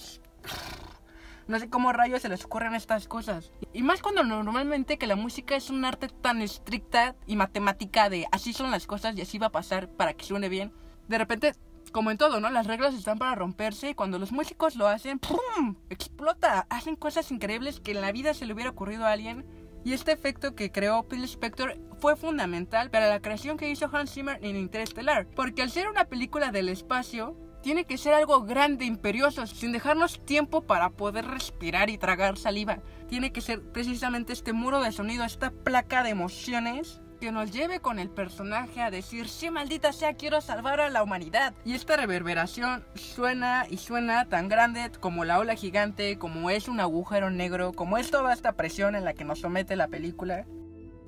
no 1.47 1.59
sé 1.59 1.69
cómo 1.69 1.93
rayos 1.93 2.23
se 2.23 2.29
les 2.29 2.43
ocurren 2.43 2.73
estas 2.73 3.07
cosas. 3.07 3.51
Y 3.71 3.83
más 3.83 4.01
cuando 4.01 4.23
normalmente 4.23 4.97
que 4.97 5.05
la 5.05 5.15
música 5.15 5.55
es 5.55 5.69
un 5.69 5.85
arte 5.85 6.07
tan 6.09 6.41
estricta 6.41 7.15
y 7.27 7.35
matemática 7.35 8.09
de 8.09 8.25
así 8.31 8.51
son 8.51 8.71
las 8.71 8.87
cosas 8.87 9.15
y 9.15 9.21
así 9.21 9.37
va 9.37 9.47
a 9.47 9.51
pasar 9.51 9.87
para 9.87 10.13
que 10.15 10.25
suene 10.25 10.49
bien. 10.49 10.73
De 11.07 11.19
repente, 11.19 11.53
como 11.91 12.09
en 12.09 12.17
todo, 12.17 12.39
¿no? 12.39 12.49
Las 12.49 12.65
reglas 12.65 12.95
están 12.95 13.19
para 13.19 13.35
romperse 13.35 13.91
y 13.91 13.93
cuando 13.93 14.17
los 14.17 14.31
músicos 14.31 14.75
lo 14.75 14.87
hacen, 14.87 15.19
¡pum! 15.19 15.75
Explota. 15.91 16.65
Hacen 16.71 16.95
cosas 16.95 17.31
increíbles 17.31 17.79
que 17.79 17.91
en 17.91 18.01
la 18.01 18.11
vida 18.11 18.33
se 18.33 18.47
le 18.47 18.53
hubiera 18.53 18.71
ocurrido 18.71 19.05
a 19.05 19.11
alguien. 19.11 19.45
Y 19.83 19.93
este 19.93 20.11
efecto 20.11 20.55
que 20.55 20.71
creó 20.71 21.03
Phil 21.03 21.23
Spector 21.25 21.77
fue 21.99 22.15
fundamental 22.15 22.89
para 22.89 23.07
la 23.07 23.21
creación 23.21 23.55
que 23.55 23.69
hizo 23.69 23.87
Hans 23.93 24.11
Zimmer 24.11 24.39
en 24.41 24.55
Interstellar. 24.55 25.27
Porque 25.35 25.61
al 25.61 25.69
ser 25.69 25.87
una 25.87 26.05
película 26.05 26.51
del 26.51 26.69
espacio, 26.69 27.37
tiene 27.65 27.85
que 27.85 27.97
ser 27.97 28.13
algo 28.13 28.43
grande, 28.43 28.85
imperioso, 28.85 29.47
sin 29.47 29.71
dejarnos 29.71 30.23
tiempo 30.23 30.61
para 30.61 30.91
poder 30.91 31.25
respirar 31.25 31.89
y 31.89 31.97
tragar 31.97 32.37
saliva. 32.37 32.77
Tiene 33.09 33.31
que 33.31 33.41
ser 33.41 33.63
precisamente 33.63 34.33
este 34.33 34.53
muro 34.53 34.81
de 34.81 34.91
sonido, 34.91 35.23
esta 35.23 35.49
placa 35.49 36.03
de 36.03 36.11
emociones 36.11 37.01
que 37.19 37.31
nos 37.31 37.49
lleve 37.49 37.79
con 37.79 37.97
el 37.97 38.11
personaje 38.11 38.83
a 38.83 38.91
decir, 38.91 39.27
sí, 39.27 39.49
maldita 39.49 39.93
sea, 39.93 40.13
quiero 40.13 40.41
salvar 40.41 40.79
a 40.79 40.91
la 40.91 41.01
humanidad. 41.01 41.55
Y 41.65 41.73
esta 41.73 41.97
reverberación 41.97 42.85
suena 42.93 43.65
y 43.67 43.77
suena 43.77 44.29
tan 44.29 44.47
grande 44.47 44.91
como 44.99 45.25
la 45.25 45.39
ola 45.39 45.55
gigante, 45.55 46.19
como 46.19 46.51
es 46.51 46.67
un 46.67 46.79
agujero 46.79 47.31
negro, 47.31 47.73
como 47.73 47.97
es 47.97 48.11
toda 48.11 48.31
esta 48.31 48.51
presión 48.51 48.93
en 48.93 49.05
la 49.05 49.15
que 49.15 49.25
nos 49.25 49.39
somete 49.39 49.75
la 49.75 49.87
película. 49.87 50.45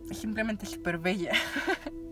Es 0.10 0.18
simplemente 0.18 0.66
súper 0.66 0.98
bella. 0.98 1.34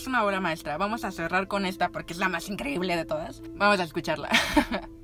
es 0.00 0.06
una 0.06 0.24
obra 0.24 0.40
maestra. 0.40 0.78
Vamos 0.78 1.04
a 1.04 1.10
cerrar 1.10 1.46
con 1.46 1.66
esta 1.66 1.90
porque 1.90 2.14
es 2.14 2.18
la 2.18 2.28
más 2.28 2.48
increíble 2.48 2.96
de 2.96 3.04
todas. 3.04 3.42
Vamos 3.54 3.80
a 3.80 3.84
escucharla. 3.84 4.30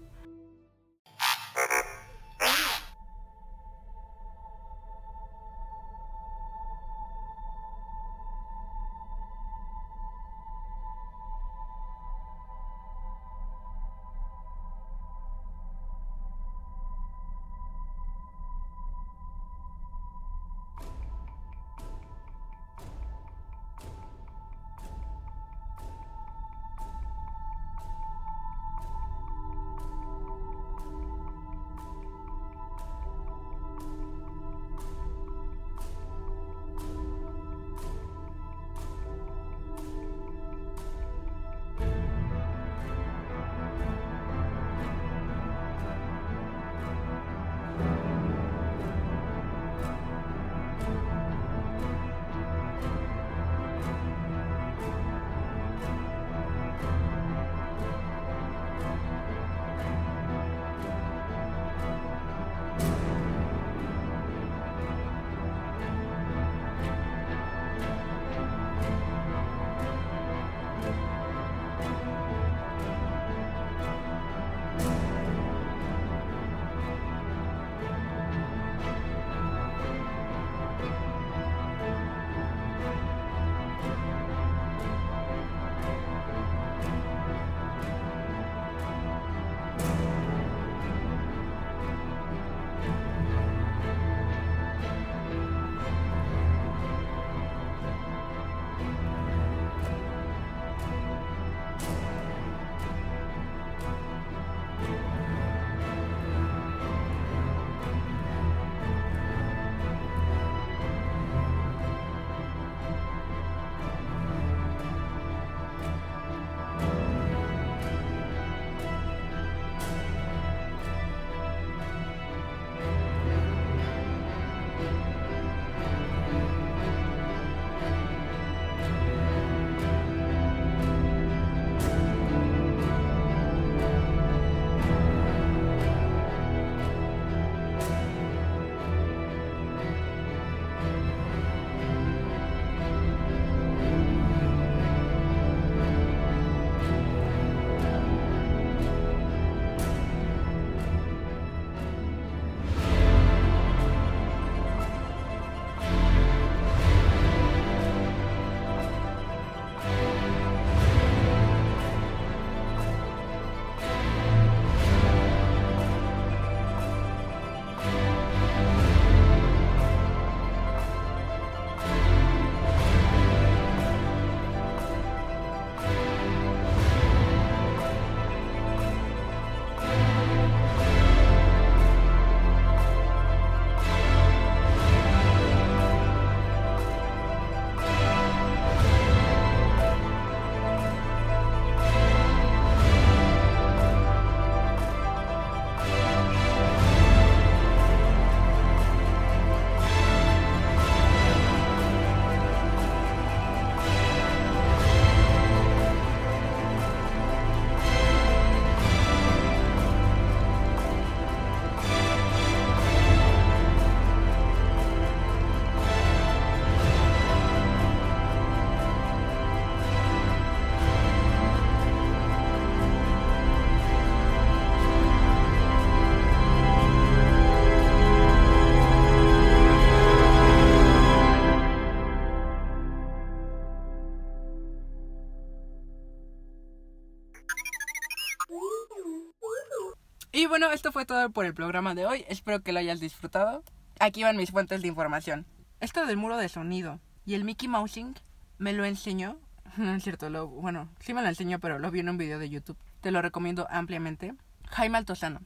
Y 240.36 240.44
bueno, 240.44 240.70
esto 240.70 240.92
fue 240.92 241.06
todo 241.06 241.30
por 241.30 241.46
el 241.46 241.54
programa 241.54 241.94
de 241.94 242.04
hoy. 242.04 242.26
Espero 242.28 242.62
que 242.62 242.74
lo 242.74 242.78
hayas 242.78 243.00
disfrutado. 243.00 243.64
Aquí 243.98 244.22
van 244.22 244.36
mis 244.36 244.50
fuentes 244.50 244.82
de 244.82 244.88
información. 244.88 245.46
Esto 245.80 246.04
del 246.04 246.18
muro 246.18 246.36
de 246.36 246.50
sonido 246.50 247.00
y 247.24 247.32
el 247.32 247.44
Mickey 247.44 247.68
Mousing 247.68 248.16
me 248.58 248.74
lo 248.74 248.84
enseñó. 248.84 249.38
No 249.78 249.94
es 249.94 250.02
cierto, 250.02 250.28
lo, 250.28 250.46
bueno, 250.46 250.90
sí 251.00 251.14
me 251.14 251.22
lo 251.22 251.28
enseñó, 251.28 251.58
pero 251.58 251.78
lo 251.78 251.90
vi 251.90 252.00
en 252.00 252.10
un 252.10 252.18
video 252.18 252.38
de 252.38 252.50
YouTube. 252.50 252.76
Te 253.00 253.12
lo 253.12 253.22
recomiendo 253.22 253.66
ampliamente. 253.70 254.34
Jaime 254.68 254.98
Altozano. 254.98 255.40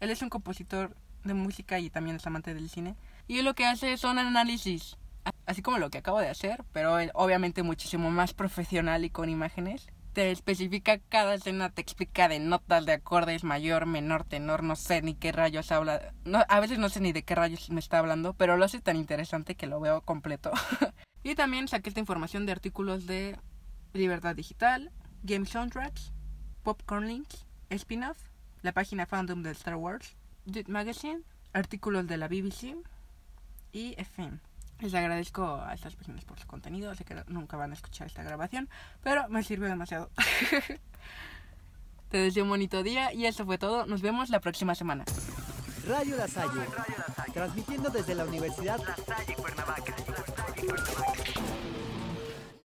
Él 0.00 0.10
es 0.10 0.22
un 0.22 0.28
compositor 0.28 0.96
de 1.22 1.34
música 1.34 1.78
y 1.78 1.88
también 1.88 2.16
es 2.16 2.26
amante 2.26 2.52
del 2.52 2.68
cine. 2.68 2.96
Y 3.28 3.38
él 3.38 3.44
lo 3.44 3.54
que 3.54 3.66
hace 3.66 3.96
son 3.96 4.18
análisis, 4.18 4.96
así 5.46 5.62
como 5.62 5.78
lo 5.78 5.88
que 5.90 5.98
acabo 5.98 6.18
de 6.18 6.28
hacer, 6.28 6.64
pero 6.72 6.96
obviamente 7.14 7.62
muchísimo 7.62 8.10
más 8.10 8.34
profesional 8.34 9.04
y 9.04 9.10
con 9.10 9.28
imágenes. 9.28 9.86
Te 10.12 10.30
especifica 10.30 10.98
cada 10.98 11.34
escena, 11.34 11.70
te 11.70 11.80
explica 11.80 12.28
de 12.28 12.38
notas, 12.38 12.84
de 12.84 12.92
acordes, 12.92 13.44
mayor, 13.44 13.86
menor, 13.86 14.24
tenor, 14.24 14.62
no 14.62 14.76
sé 14.76 15.00
ni 15.00 15.14
qué 15.14 15.32
rayos 15.32 15.72
habla. 15.72 16.12
No, 16.24 16.44
a 16.48 16.60
veces 16.60 16.78
no 16.78 16.90
sé 16.90 17.00
ni 17.00 17.12
de 17.12 17.22
qué 17.22 17.34
rayos 17.34 17.70
me 17.70 17.80
está 17.80 17.98
hablando, 17.98 18.34
pero 18.34 18.58
lo 18.58 18.64
hace 18.66 18.80
tan 18.80 18.96
interesante 18.96 19.54
que 19.54 19.66
lo 19.66 19.80
veo 19.80 20.02
completo. 20.02 20.52
y 21.22 21.34
también 21.34 21.66
saqué 21.66 21.88
esta 21.88 22.00
información 22.00 22.44
de 22.44 22.52
artículos 22.52 23.06
de 23.06 23.38
Libertad 23.94 24.36
Digital, 24.36 24.90
Game 25.22 25.46
Soundtracks, 25.46 26.12
Popcorn 26.62 27.06
Links, 27.06 27.46
Spin-off, 27.70 28.18
la 28.60 28.72
página 28.72 29.06
fandom 29.06 29.42
de 29.42 29.52
Star 29.52 29.76
Wars, 29.76 30.16
Dude 30.44 30.70
Magazine, 30.70 31.22
artículos 31.54 32.06
de 32.06 32.16
la 32.18 32.28
BBC 32.28 32.76
y 33.72 33.94
FM. 33.96 34.40
Les 34.80 34.94
agradezco 34.94 35.60
a 35.62 35.74
estas 35.74 35.94
personas 35.94 36.24
por 36.24 36.38
su 36.40 36.46
contenido. 36.46 36.94
Sé 36.94 37.04
que 37.04 37.22
nunca 37.28 37.56
van 37.56 37.70
a 37.70 37.74
escuchar 37.74 38.06
esta 38.06 38.22
grabación, 38.22 38.68
pero 39.02 39.28
me 39.28 39.42
sirve 39.42 39.68
demasiado. 39.68 40.10
Te 42.10 42.18
deseo 42.18 42.44
un 42.44 42.50
bonito 42.50 42.82
día 42.82 43.12
y 43.12 43.26
eso 43.26 43.46
fue 43.46 43.58
todo. 43.58 43.86
Nos 43.86 44.02
vemos 44.02 44.28
la 44.28 44.40
próxima 44.40 44.74
semana. 44.74 45.04
Radio 45.86 46.16
La 46.16 46.28
Salle, 46.28 46.60
transmitiendo 47.32 47.90
desde 47.90 48.14
la 48.14 48.24
Universidad 48.24 48.78
La 48.78 48.96
Salle 48.96 49.34
Cuernavaca. 49.34 49.96